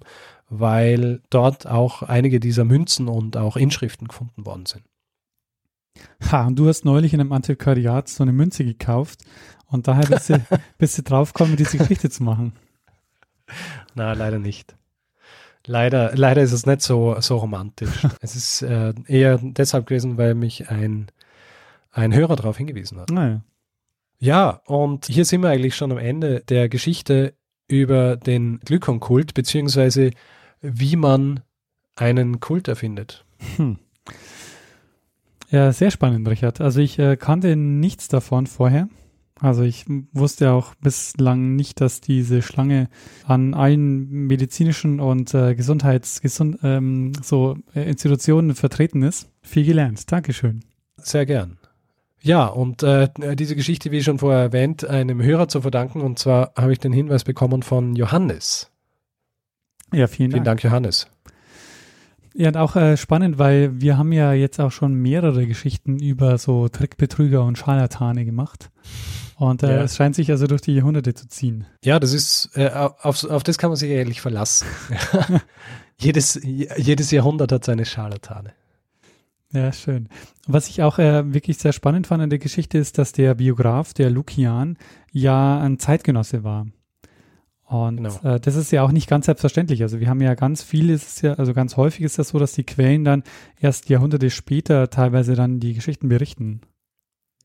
weil 0.49 1.21
dort 1.29 1.67
auch 1.67 2.01
einige 2.01 2.39
dieser 2.39 2.65
Münzen 2.65 3.07
und 3.07 3.37
auch 3.37 3.57
Inschriften 3.57 4.07
gefunden 4.07 4.45
worden 4.45 4.65
sind. 4.65 4.83
Ha, 6.31 6.47
und 6.47 6.57
du 6.57 6.67
hast 6.67 6.85
neulich 6.85 7.13
in 7.13 7.19
einem 7.19 7.31
Antiquariat 7.31 8.07
so 8.07 8.23
eine 8.23 8.31
Münze 8.31 8.63
gekauft 8.63 9.23
und 9.69 9.87
daher 9.87 10.05
bist 10.07 10.29
du, 10.29 10.39
bist 10.77 10.97
du 10.97 11.03
draufgekommen, 11.03 11.55
diese 11.55 11.77
Geschichte 11.77 12.09
zu 12.09 12.23
machen. 12.23 12.53
Na, 13.95 14.13
leider 14.13 14.39
nicht. 14.39 14.75
Leider, 15.65 16.15
leider 16.15 16.41
ist 16.41 16.53
es 16.53 16.65
nicht 16.65 16.81
so, 16.81 17.19
so 17.19 17.37
romantisch. 17.37 18.07
es 18.21 18.35
ist 18.35 18.61
äh, 18.61 18.93
eher 19.07 19.39
deshalb 19.41 19.87
gewesen, 19.87 20.17
weil 20.17 20.33
mich 20.33 20.69
ein, 20.69 21.07
ein 21.91 22.13
Hörer 22.13 22.35
darauf 22.35 22.57
hingewiesen 22.57 22.99
hat. 22.99 23.09
Naja. 23.09 23.41
Ja, 24.19 24.61
und 24.65 25.05
hier 25.05 25.25
sind 25.25 25.41
wir 25.41 25.49
eigentlich 25.49 25.75
schon 25.75 25.91
am 25.91 25.97
Ende 25.97 26.41
der 26.41 26.69
Geschichte 26.69 27.35
über 27.67 28.15
den 28.15 28.59
Glykon-Kult, 28.61 29.33
beziehungsweise 29.33 30.11
wie 30.61 30.95
man 30.95 31.41
einen 31.95 32.39
Kult 32.39 32.67
erfindet. 32.67 33.25
Hm. 33.57 33.77
Ja, 35.49 35.71
sehr 35.71 35.91
spannend, 35.91 36.27
Richard. 36.27 36.61
Also 36.61 36.81
ich 36.81 36.97
äh, 36.97 37.15
kannte 37.15 37.55
nichts 37.55 38.07
davon 38.07 38.47
vorher. 38.47 38.89
Also 39.39 39.63
ich 39.63 39.85
wusste 40.13 40.51
auch 40.51 40.73
bislang 40.75 41.55
nicht, 41.55 41.79
dass 41.79 42.01
diese 42.01 42.41
Schlange 42.41 42.89
an 43.25 43.53
allen 43.53 44.09
medizinischen 44.09 44.99
und 44.99 45.33
äh, 45.33 45.53
Gesundheits 45.55 46.21
gesund, 46.21 46.59
ähm, 46.63 47.13
so 47.21 47.57
äh, 47.75 47.87
Institutionen 47.87 48.55
vertreten 48.55 49.03
ist. 49.03 49.29
Viel 49.41 49.65
gelernt. 49.65 50.11
Dankeschön. 50.11 50.61
Sehr 50.97 51.25
gern. 51.25 51.57
Ja, 52.21 52.47
und 52.47 52.81
äh, 52.81 53.09
diese 53.35 53.55
Geschichte, 53.55 53.91
wie 53.91 54.03
schon 54.03 54.19
vorher 54.19 54.41
erwähnt, 54.41 54.83
einem 54.83 55.21
Hörer 55.21 55.47
zu 55.47 55.61
verdanken. 55.61 56.01
Und 56.01 56.17
zwar 56.17 56.51
habe 56.57 56.73
ich 56.73 56.79
den 56.79 56.91
Hinweis 56.91 57.23
bekommen 57.23 57.61
von 57.61 57.95
Johannes. 57.95 58.71
Ja, 59.93 60.07
vielen 60.07 60.31
Dank. 60.31 60.33
Vielen 60.33 60.43
Dank, 60.43 60.63
Johannes. 60.63 61.07
Ja, 62.33 62.49
und 62.49 62.57
auch 62.57 62.75
äh, 62.75 62.97
spannend, 62.97 63.39
weil 63.39 63.81
wir 63.81 63.97
haben 63.97 64.11
ja 64.11 64.33
jetzt 64.33 64.59
auch 64.59 64.71
schon 64.71 64.95
mehrere 64.95 65.47
Geschichten 65.47 65.97
über 65.99 66.37
so 66.37 66.67
Trickbetrüger 66.67 67.43
und 67.43 67.57
Scharlatane 67.57 68.25
gemacht. 68.25 68.69
Und 69.37 69.61
äh, 69.61 69.67
ja. 69.75 69.83
es 69.83 69.95
scheint 69.95 70.15
sich 70.15 70.31
also 70.31 70.47
durch 70.47 70.61
die 70.61 70.73
Jahrhunderte 70.73 71.13
zu 71.13 71.27
ziehen. 71.27 71.67
Ja, 71.83 71.99
das 71.99 72.11
ist, 72.11 72.49
äh, 72.55 72.69
auf, 72.69 73.23
auf 73.23 73.43
das 73.43 73.59
kann 73.59 73.69
man 73.69 73.77
sich 73.77 73.91
ehrlich 73.91 74.19
verlassen. 74.19 74.67
jedes, 75.99 76.39
jedes 76.43 77.11
Jahrhundert 77.11 77.51
hat 77.51 77.63
seine 77.63 77.85
Scharlatane. 77.85 78.53
Ja, 79.53 79.71
schön. 79.71 80.09
Was 80.47 80.67
ich 80.67 80.81
auch 80.81 80.97
äh, 80.97 81.33
wirklich 81.33 81.59
sehr 81.59 81.71
spannend 81.71 82.07
fand 82.07 82.23
an 82.23 82.31
der 82.31 82.39
Geschichte 82.39 82.79
ist, 82.79 82.97
dass 82.97 83.11
der 83.11 83.35
Biograf, 83.35 83.93
der 83.93 84.09
Lukian, 84.09 84.77
ja 85.11 85.59
ein 85.59 85.77
Zeitgenosse 85.77 86.43
war. 86.43 86.65
Und 87.63 87.97
genau. 87.97 88.19
äh, 88.23 88.39
das 88.39 88.55
ist 88.55 88.71
ja 88.71 88.81
auch 88.81 88.91
nicht 88.91 89.07
ganz 89.07 89.27
selbstverständlich. 89.27 89.83
Also 89.83 89.99
wir 89.99 90.09
haben 90.09 90.21
ja 90.21 90.33
ganz 90.33 90.63
viel, 90.63 90.89
ist 90.89 91.21
ja, 91.21 91.33
also 91.33 91.53
ganz 91.53 91.77
häufig 91.77 92.01
ist 92.01 92.17
das 92.17 92.29
so, 92.29 92.39
dass 92.39 92.53
die 92.53 92.63
Quellen 92.63 93.03
dann 93.03 93.23
erst 93.59 93.89
Jahrhunderte 93.89 94.31
später 94.31 94.89
teilweise 94.89 95.35
dann 95.35 95.59
die 95.59 95.75
Geschichten 95.75 96.09
berichten. 96.09 96.61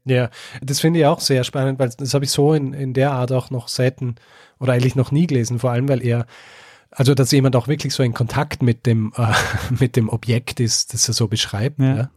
Ja, 0.04 0.30
das 0.60 0.80
finde 0.80 1.00
ich 1.00 1.06
auch 1.06 1.20
sehr 1.20 1.44
spannend, 1.44 1.78
weil 1.78 1.90
das 1.96 2.14
habe 2.14 2.24
ich 2.24 2.30
so 2.30 2.54
in, 2.54 2.72
in 2.72 2.92
der 2.92 3.12
Art 3.12 3.32
auch 3.32 3.50
noch 3.50 3.68
selten 3.68 4.16
oder 4.58 4.72
eigentlich 4.72 4.96
noch 4.96 5.12
nie 5.12 5.26
gelesen, 5.26 5.58
vor 5.58 5.70
allem 5.70 5.88
weil 5.88 6.04
er, 6.04 6.26
also 6.90 7.14
dass 7.14 7.30
jemand 7.30 7.54
auch 7.56 7.68
wirklich 7.68 7.94
so 7.94 8.02
in 8.02 8.12
Kontakt 8.12 8.62
mit 8.62 8.86
dem, 8.86 9.12
äh, 9.16 9.32
mit 9.78 9.96
dem 9.96 10.08
Objekt 10.08 10.60
ist, 10.60 10.92
das 10.92 11.08
er 11.08 11.14
so 11.14 11.28
beschreibt. 11.28 11.78
Ja. 11.78 11.96
ja. 11.96 12.10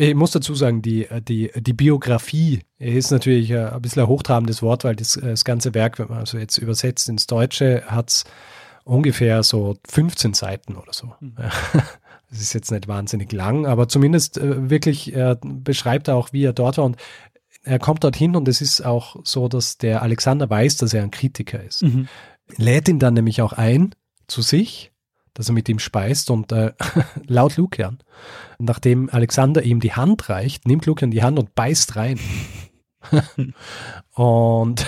Ich 0.00 0.14
muss 0.14 0.30
dazu 0.30 0.54
sagen, 0.54 0.80
die, 0.80 1.08
die, 1.22 1.50
die 1.56 1.72
Biografie 1.72 2.60
ist 2.78 3.10
natürlich 3.10 3.52
ein 3.52 3.82
bisschen 3.82 4.02
ein 4.02 4.08
hochtrabendes 4.08 4.62
Wort, 4.62 4.84
weil 4.84 4.94
das, 4.94 5.18
das 5.20 5.44
ganze 5.44 5.74
Werk, 5.74 5.98
wenn 5.98 6.06
man 6.06 6.18
also 6.18 6.38
jetzt 6.38 6.56
übersetzt 6.58 7.08
ins 7.08 7.26
Deutsche, 7.26 7.82
hat 7.84 8.10
es 8.10 8.24
ungefähr 8.88 9.42
so 9.42 9.76
15 9.88 10.34
Seiten 10.34 10.76
oder 10.76 10.92
so. 10.92 11.14
Mhm. 11.20 11.34
Das 12.30 12.42
ist 12.42 12.52
jetzt 12.52 12.70
nicht 12.70 12.88
wahnsinnig 12.88 13.32
lang, 13.32 13.64
aber 13.64 13.88
zumindest 13.88 14.36
äh, 14.36 14.68
wirklich 14.68 15.14
er 15.14 15.38
beschreibt 15.42 16.08
er 16.08 16.16
auch, 16.16 16.30
wie 16.34 16.44
er 16.44 16.52
dort 16.52 16.76
war. 16.76 16.84
Und 16.84 16.98
er 17.62 17.78
kommt 17.78 18.04
dorthin 18.04 18.36
und 18.36 18.46
es 18.48 18.60
ist 18.60 18.82
auch 18.82 19.16
so, 19.24 19.48
dass 19.48 19.78
der 19.78 20.02
Alexander 20.02 20.50
weiß, 20.50 20.76
dass 20.76 20.92
er 20.92 21.02
ein 21.02 21.10
Kritiker 21.10 21.64
ist. 21.64 21.84
Mhm. 21.84 22.06
Lädt 22.58 22.86
ihn 22.86 22.98
dann 22.98 23.14
nämlich 23.14 23.40
auch 23.40 23.54
ein 23.54 23.94
zu 24.26 24.42
sich 24.42 24.92
dass 25.38 25.48
er 25.48 25.54
mit 25.54 25.68
ihm 25.68 25.78
speist 25.78 26.30
und 26.30 26.50
äh, 26.50 26.72
laut 27.28 27.56
Lukian, 27.56 27.98
nachdem 28.58 29.08
Alexander 29.08 29.62
ihm 29.62 29.78
die 29.78 29.92
Hand 29.92 30.28
reicht, 30.28 30.66
nimmt 30.66 30.84
Lukian 30.84 31.12
die 31.12 31.22
Hand 31.22 31.38
und 31.38 31.54
beißt 31.54 31.94
rein. 31.94 32.18
und 34.14 34.84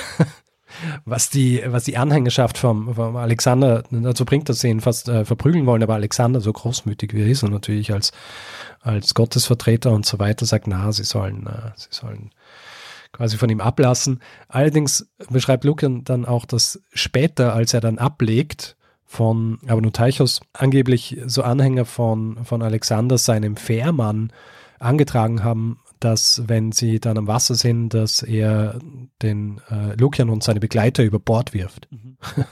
was 1.05 1.31
die, 1.31 1.63
was 1.67 1.85
die 1.85 1.97
Anhängerschaft 1.97 2.59
vom, 2.59 2.95
vom 2.95 3.17
Alexander 3.17 3.83
dazu 3.91 4.25
bringt, 4.25 4.49
dass 4.49 4.61
sie 4.61 4.69
ihn 4.69 4.81
fast 4.81 5.09
äh, 5.09 5.25
verprügeln 5.25 5.67
wollen, 5.67 5.83
aber 5.83 5.95
Alexander, 5.95 6.41
so 6.41 6.53
großmütig 6.53 7.15
wie 7.15 7.23
er 7.23 7.29
ist 7.29 7.43
und 7.43 7.53
natürlich 7.53 7.93
als, 7.93 8.13
als 8.81 9.15
Gottesvertreter 9.15 9.93
und 9.93 10.07
so 10.07 10.19
weiter, 10.19 10.47
sagt, 10.47 10.67
na, 10.67 10.93
sie 10.93 11.05
sollen, 11.05 11.47
äh, 11.47 11.73
sie 11.77 11.89
sollen 11.91 12.31
quasi 13.13 13.37
von 13.37 13.51
ihm 13.51 13.61
ablassen. 13.61 14.21
Allerdings 14.49 15.11
beschreibt 15.31 15.65
Lukian 15.65 16.05
dann 16.05 16.25
auch, 16.25 16.45
dass 16.45 16.81
später, 16.93 17.55
als 17.55 17.75
er 17.75 17.81
dann 17.81 17.99
ablegt, 17.99 18.77
von 19.05 19.59
Abanutaichos 19.67 20.41
angeblich 20.53 21.19
so 21.27 21.43
Anhänger 21.43 21.85
von, 21.85 22.45
von 22.45 22.63
Alexander 22.63 23.19
seinem 23.19 23.57
Fährmann 23.57 24.33
angetragen 24.79 25.43
haben, 25.43 25.81
dass 26.01 26.43
wenn 26.47 26.73
sie 26.73 26.99
dann 26.99 27.19
am 27.19 27.27
Wasser 27.27 27.55
sind, 27.55 27.91
dass 27.91 28.23
er 28.23 28.79
den 29.23 29.61
äh, 29.71 29.95
Lukian 29.97 30.31
und 30.31 30.43
seine 30.43 30.61
Begleiter 30.61 31.05
über 31.05 31.19
Bord 31.19 31.55
wirft. 31.55 31.89
Mhm. 31.91 32.17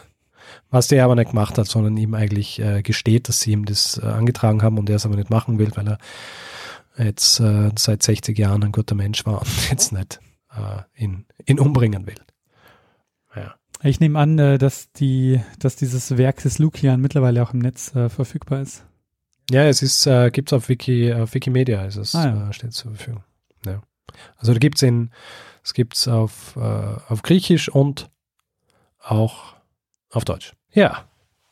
Was 0.71 0.89
der 0.89 1.05
aber 1.05 1.15
nicht 1.15 1.31
gemacht 1.31 1.59
hat, 1.59 1.67
sondern 1.67 1.97
ihm 1.97 2.15
eigentlich 2.15 2.59
äh, 2.61 2.83
gesteht, 2.83 3.29
dass 3.29 3.41
sie 3.41 3.53
ihm 3.53 3.65
das 3.65 3.99
äh, 4.03 4.07
angetragen 4.07 4.63
haben 4.63 4.79
und 4.79 4.89
er 4.89 4.97
es 4.97 5.07
aber 5.07 5.17
nicht 5.17 5.31
machen 5.31 5.59
will, 5.59 5.71
weil 5.75 5.89
er 5.89 5.99
jetzt 6.99 7.41
äh, 7.41 7.71
seit 7.77 8.03
60 8.03 8.39
Jahren 8.39 8.65
ein 8.65 8.73
guter 8.73 8.95
Mensch 8.95 9.25
war 9.27 9.41
und 9.41 9.49
jetzt 9.71 9.93
nicht 9.93 10.21
äh, 10.51 11.03
ihn, 11.03 11.27
ihn 11.47 11.59
umbringen 11.59 12.07
will. 12.07 12.21
Ja. 13.35 13.55
Ich 13.83 14.01
nehme 14.01 14.19
an, 14.19 14.39
äh, 14.39 14.59
dass 14.59 14.91
die, 14.93 15.41
dass 15.59 15.77
dieses 15.77 16.17
Werk 16.17 16.43
des 16.43 16.59
Lukian 16.59 17.01
mittlerweile 17.01 17.43
auch 17.43 17.53
im 17.53 17.61
Netz 17.61 17.95
äh, 17.95 18.09
verfügbar 18.09 18.61
ist. 18.61 18.85
Ja, 19.51 19.65
es 19.65 19.81
ist, 19.81 20.07
äh, 20.07 20.31
gibt 20.31 20.51
es 20.51 20.53
auf 20.53 20.69
Wiki, 20.69 21.13
auf 21.13 21.33
Wikimedia, 21.33 21.85
ist 21.87 21.97
es, 21.97 22.15
ah, 22.15 22.27
ja. 22.27 22.49
äh, 22.49 22.53
steht 22.53 22.75
zur 22.75 22.95
Verfügung. 22.95 23.25
Ja. 23.67 23.83
Also 24.37 24.53
da 24.53 24.59
gibt's 24.59 24.83
in, 24.83 25.11
es 25.63 25.75
gibt's 25.75 26.09
auf, 26.09 26.57
äh, 26.57 26.61
auf 26.61 27.23
Griechisch 27.23 27.69
und 27.69 28.11
auch 29.01 29.55
auf 30.11 30.25
Deutsch. 30.25 30.55
Ja, 30.73 31.05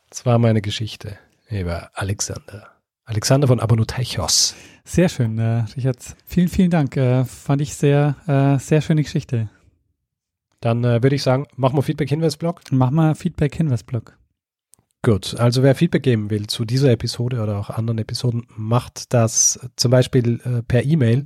das 0.09 0.25
war 0.25 0.39
meine 0.39 0.61
Geschichte 0.61 1.17
über 1.49 1.91
Alexander. 1.93 2.71
Alexander 3.05 3.47
von 3.47 3.59
Abonoteichos. 3.59 4.55
Sehr 4.83 5.09
schön, 5.09 5.37
äh, 5.37 5.65
Richard. 5.75 6.15
Vielen, 6.25 6.49
vielen 6.49 6.69
Dank. 6.69 6.97
Äh, 6.97 7.25
fand 7.25 7.61
ich 7.61 7.75
sehr, 7.75 8.15
äh, 8.27 8.59
sehr 8.59 8.81
schöne 8.81 9.03
Geschichte. 9.03 9.49
Dann 10.59 10.83
äh, 10.83 11.03
würde 11.03 11.15
ich 11.15 11.23
sagen, 11.23 11.45
machen 11.55 11.77
wir 11.77 11.83
Feedback-Hinweis-Blog. 11.83 12.71
Machen 12.71 12.95
wir 12.95 13.15
Feedback-Hinweis-Blog. 13.15 14.17
Gut, 15.03 15.39
also 15.39 15.63
wer 15.63 15.75
Feedback 15.75 16.03
geben 16.03 16.29
will 16.29 16.47
zu 16.47 16.65
dieser 16.65 16.91
Episode 16.91 17.41
oder 17.41 17.59
auch 17.59 17.69
anderen 17.69 17.99
Episoden, 17.99 18.45
macht 18.55 19.13
das 19.13 19.59
zum 19.75 19.91
Beispiel 19.91 20.41
äh, 20.43 20.63
per 20.63 20.83
E-Mail 20.83 21.25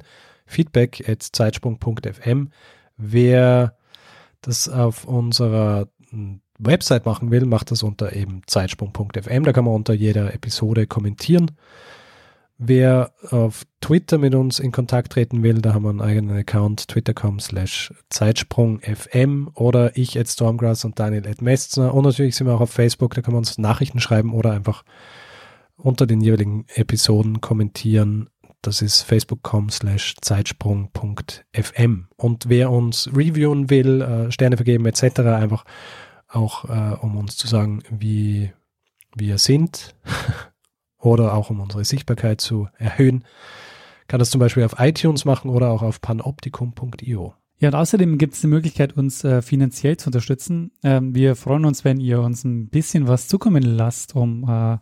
feedback.zeitsprung.fm. 0.52 2.50
Wer 2.98 3.76
das 4.42 4.70
auf 4.70 5.06
unserer 5.06 5.88
hm, 6.10 6.42
Website 6.60 7.06
machen 7.06 7.32
will, 7.32 7.46
macht 7.46 7.72
das 7.72 7.84
unter 7.84 8.16
eben 8.16 8.42
zeitsprung.fm. 8.46 9.44
Da 9.44 9.54
kann 9.54 9.66
man 9.66 9.74
unter 9.74 9.94
jeder 9.94 10.34
Episode 10.34 10.86
kommentieren. 10.88 11.52
Wer 12.64 13.12
auf 13.32 13.66
Twitter 13.82 14.20
mit 14.20 14.36
uns 14.36 14.60
in 14.60 14.72
Kontakt 14.72 15.14
treten 15.14 15.42
will, 15.42 15.64
da 15.64 15.74
haben 15.74 15.82
wir 15.82 15.90
einen 15.90 16.00
eigenen 16.02 16.38
Account, 16.38 16.88
twitter.com 16.88 17.40
slash 17.40 17.92
zeitsprungfm 18.10 19.48
oder 19.56 19.98
ich 19.98 20.20
at 20.20 20.28
Stormgrass 20.28 20.86
und 20.86 21.00
Daniel 21.00 21.28
at 21.28 21.42
Mestner. 21.42 21.92
Und 21.92 22.06
natürlich 22.06 22.36
sind 22.36 22.46
wir 22.46 22.54
auch 22.54 22.62
auf 22.62 22.70
Facebook, 22.70 23.16
da 23.16 23.24
kann 23.24 23.34
man 23.34 23.40
uns 23.40 23.58
Nachrichten 23.58 24.00
schreiben 24.00 24.36
oder 24.36 24.52
einfach 24.52 24.84
unter 25.76 26.06
den 26.06 26.22
jeweiligen 26.22 26.66
Episoden 26.76 27.42
kommentieren. 27.42 28.30
Das 28.62 28.82
ist 28.84 29.02
facebook.com 29.02 29.70
slash 29.70 30.16
zeitsprung.fm. 30.22 32.08
Und 32.16 32.50
wer 32.50 32.70
uns 32.70 33.10
reviewen 33.16 33.70
will, 33.70 34.02
äh, 34.02 34.32
Sterne 34.32 34.58
vergeben 34.58 34.86
etc., 34.86 35.20
einfach 35.20 35.66
auch 36.28 36.66
äh, 36.66 36.96
um 37.02 37.18
uns 37.18 37.38
zu 37.38 37.48
sagen, 37.48 37.82
wie 37.90 38.52
wir 39.16 39.38
sind 39.38 39.96
oder 41.00 41.34
auch 41.34 41.50
um 41.50 41.60
unsere 41.60 41.84
Sichtbarkeit 41.84 42.40
zu 42.40 42.68
erhöhen, 42.78 43.26
kann 44.08 44.20
das 44.20 44.30
zum 44.30 44.40
Beispiel 44.40 44.64
auf 44.64 44.76
iTunes 44.78 45.26
machen 45.26 45.50
oder 45.50 45.72
auch 45.72 45.82
auf 45.82 46.00
panoptikum.io. 46.02 47.34
Ja, 47.60 47.70
und 47.70 47.76
außerdem 47.76 48.18
gibt 48.18 48.34
es 48.34 48.42
die 48.42 48.48
Möglichkeit, 48.48 48.98
uns 48.98 49.24
äh, 49.24 49.42
finanziell 49.42 49.98
zu 49.98 50.08
unterstützen. 50.08 50.72
Ähm, 50.84 51.14
wir 51.14 51.36
freuen 51.36 51.66
uns, 51.66 51.86
wenn 51.86 52.00
ihr 52.00 52.22
uns 52.22 52.44
ein 52.44 52.70
bisschen 52.70 53.08
was 53.08 53.28
zukommen 53.28 53.64
lasst, 53.64 54.16
um 54.16 54.50
äh, 54.50 54.78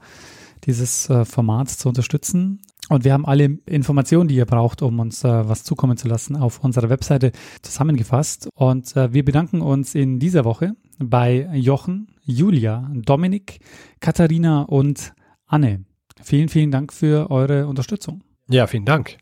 dieses 0.65 1.09
äh, 1.09 1.25
Format 1.25 1.69
zu 1.69 1.89
unterstützen. 1.89 2.61
Und 2.89 3.05
wir 3.05 3.13
haben 3.13 3.25
alle 3.25 3.59
Informationen, 3.67 4.27
die 4.27 4.35
ihr 4.35 4.45
braucht, 4.45 4.81
um 4.81 4.99
uns 4.99 5.23
äh, 5.23 5.47
was 5.47 5.63
zukommen 5.63 5.95
zu 5.95 6.07
lassen, 6.07 6.35
auf 6.35 6.63
unserer 6.63 6.89
Webseite 6.89 7.31
zusammengefasst. 7.61 8.49
Und 8.55 8.95
äh, 8.97 9.13
wir 9.13 9.23
bedanken 9.23 9.61
uns 9.61 9.93
in 9.93 10.19
dieser 10.19 10.43
Woche 10.43 10.73
bei 10.97 11.47
Jochen, 11.53 12.07
Julia, 12.25 12.89
Dominik, 12.93 13.59
Katharina 13.99 14.63
und 14.63 15.13
Anne. 15.45 15.85
Vielen, 16.21 16.49
vielen 16.49 16.71
Dank 16.71 16.91
für 16.91 17.29
eure 17.29 17.67
Unterstützung. 17.67 18.23
Ja, 18.49 18.65
vielen 18.65 18.85
Dank. 18.85 19.17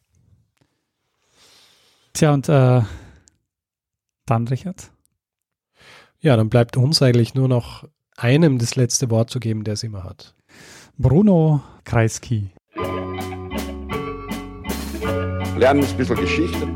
Tja, 2.13 2.34
und 2.34 2.47
äh, 2.47 2.82
dann, 4.26 4.47
Richard? 4.47 4.91
Ja, 6.22 6.38
dann 6.38 6.49
bleibt 6.49 6.78
uns 6.78 7.01
eigentlich 7.01 7.36
nur 7.36 7.49
noch 7.49 7.84
einem 8.15 8.59
das 8.59 8.78
letzte 8.78 9.09
Wort 9.09 9.30
zu 9.30 9.39
geben, 9.39 9.65
der 9.65 9.74
es 9.74 9.84
immer 9.84 10.05
hat. 10.05 10.34
Bruno 10.97 11.61
Kreisky. 11.84 12.49
Lernen 15.58 15.84
ein 15.84 15.97
bisschen 15.97 16.16
Geschichte. 16.18 16.68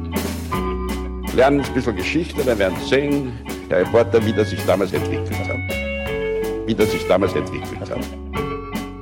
Lernen 1.36 1.62
ein 1.62 1.74
bisschen 1.74 1.96
Geschichte, 1.96 2.44
dann 2.44 2.58
werden 2.58 2.76
Sie 2.82 2.90
sehen, 2.90 3.32
der 3.70 3.82
Reporter, 3.82 4.26
wie 4.26 4.34
das 4.34 4.50
sich 4.50 4.60
damals 4.66 4.92
entwickelt 4.92 5.38
hat. 5.48 6.68
Wie 6.68 6.74
das 6.74 6.92
sich 6.92 7.08
damals 7.08 7.34
entwickelt 7.36 7.80
hat. 7.80 8.00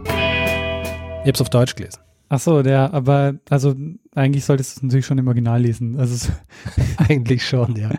Ich 0.10 1.28
habe 1.28 1.32
es 1.32 1.42
auf 1.42 1.50
Deutsch 1.50 1.76
gelesen. 1.76 2.02
Ach 2.28 2.40
so, 2.40 2.62
der, 2.62 2.94
aber 2.94 3.36
also 3.50 3.74
eigentlich 4.14 4.44
solltest 4.44 4.76
du 4.76 4.80
es 4.80 4.84
natürlich 4.84 5.06
schon 5.06 5.18
im 5.18 5.28
Original 5.28 5.62
lesen. 5.62 5.98
Also 5.98 6.30
eigentlich 6.98 7.48
schon, 7.48 7.78
ja. 7.78 7.92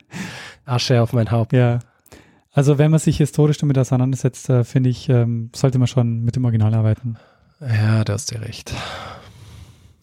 Asche 0.67 1.01
auf 1.01 1.15
mein 1.15 1.31
Haupt. 1.31 1.55
Ja. 1.55 1.79
Also 2.53 2.77
wenn 2.77 2.91
man 2.91 3.01
sich 3.01 3.17
historisch 3.17 3.57
damit 3.57 3.79
auseinandersetzt, 3.79 4.51
äh, 4.51 4.65
finde 4.65 4.91
ich, 4.91 5.09
ähm, 5.09 5.49
sollte 5.57 5.79
man 5.79 5.89
schon 5.89 6.25
mit 6.25 6.37
dem 6.37 6.45
Original 6.45 6.75
arbeiten. 6.75 7.17
Ja, 7.61 8.05
da 8.05 8.13
hast 8.13 8.33
du 8.33 8.41
recht. 8.41 8.75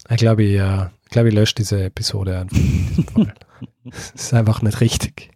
Ich 0.09 0.17
glaube, 0.17 0.43
ja, 0.43 0.91
ich 1.07 1.11
glaube, 1.11 1.29
ich 1.29 1.35
lösche 1.35 1.55
diese 1.55 1.85
Episode 1.85 2.37
einfach. 2.37 2.57
das 3.85 4.11
ist 4.11 4.33
einfach 4.33 4.61
nicht 4.61 4.81
richtig. 4.81 5.31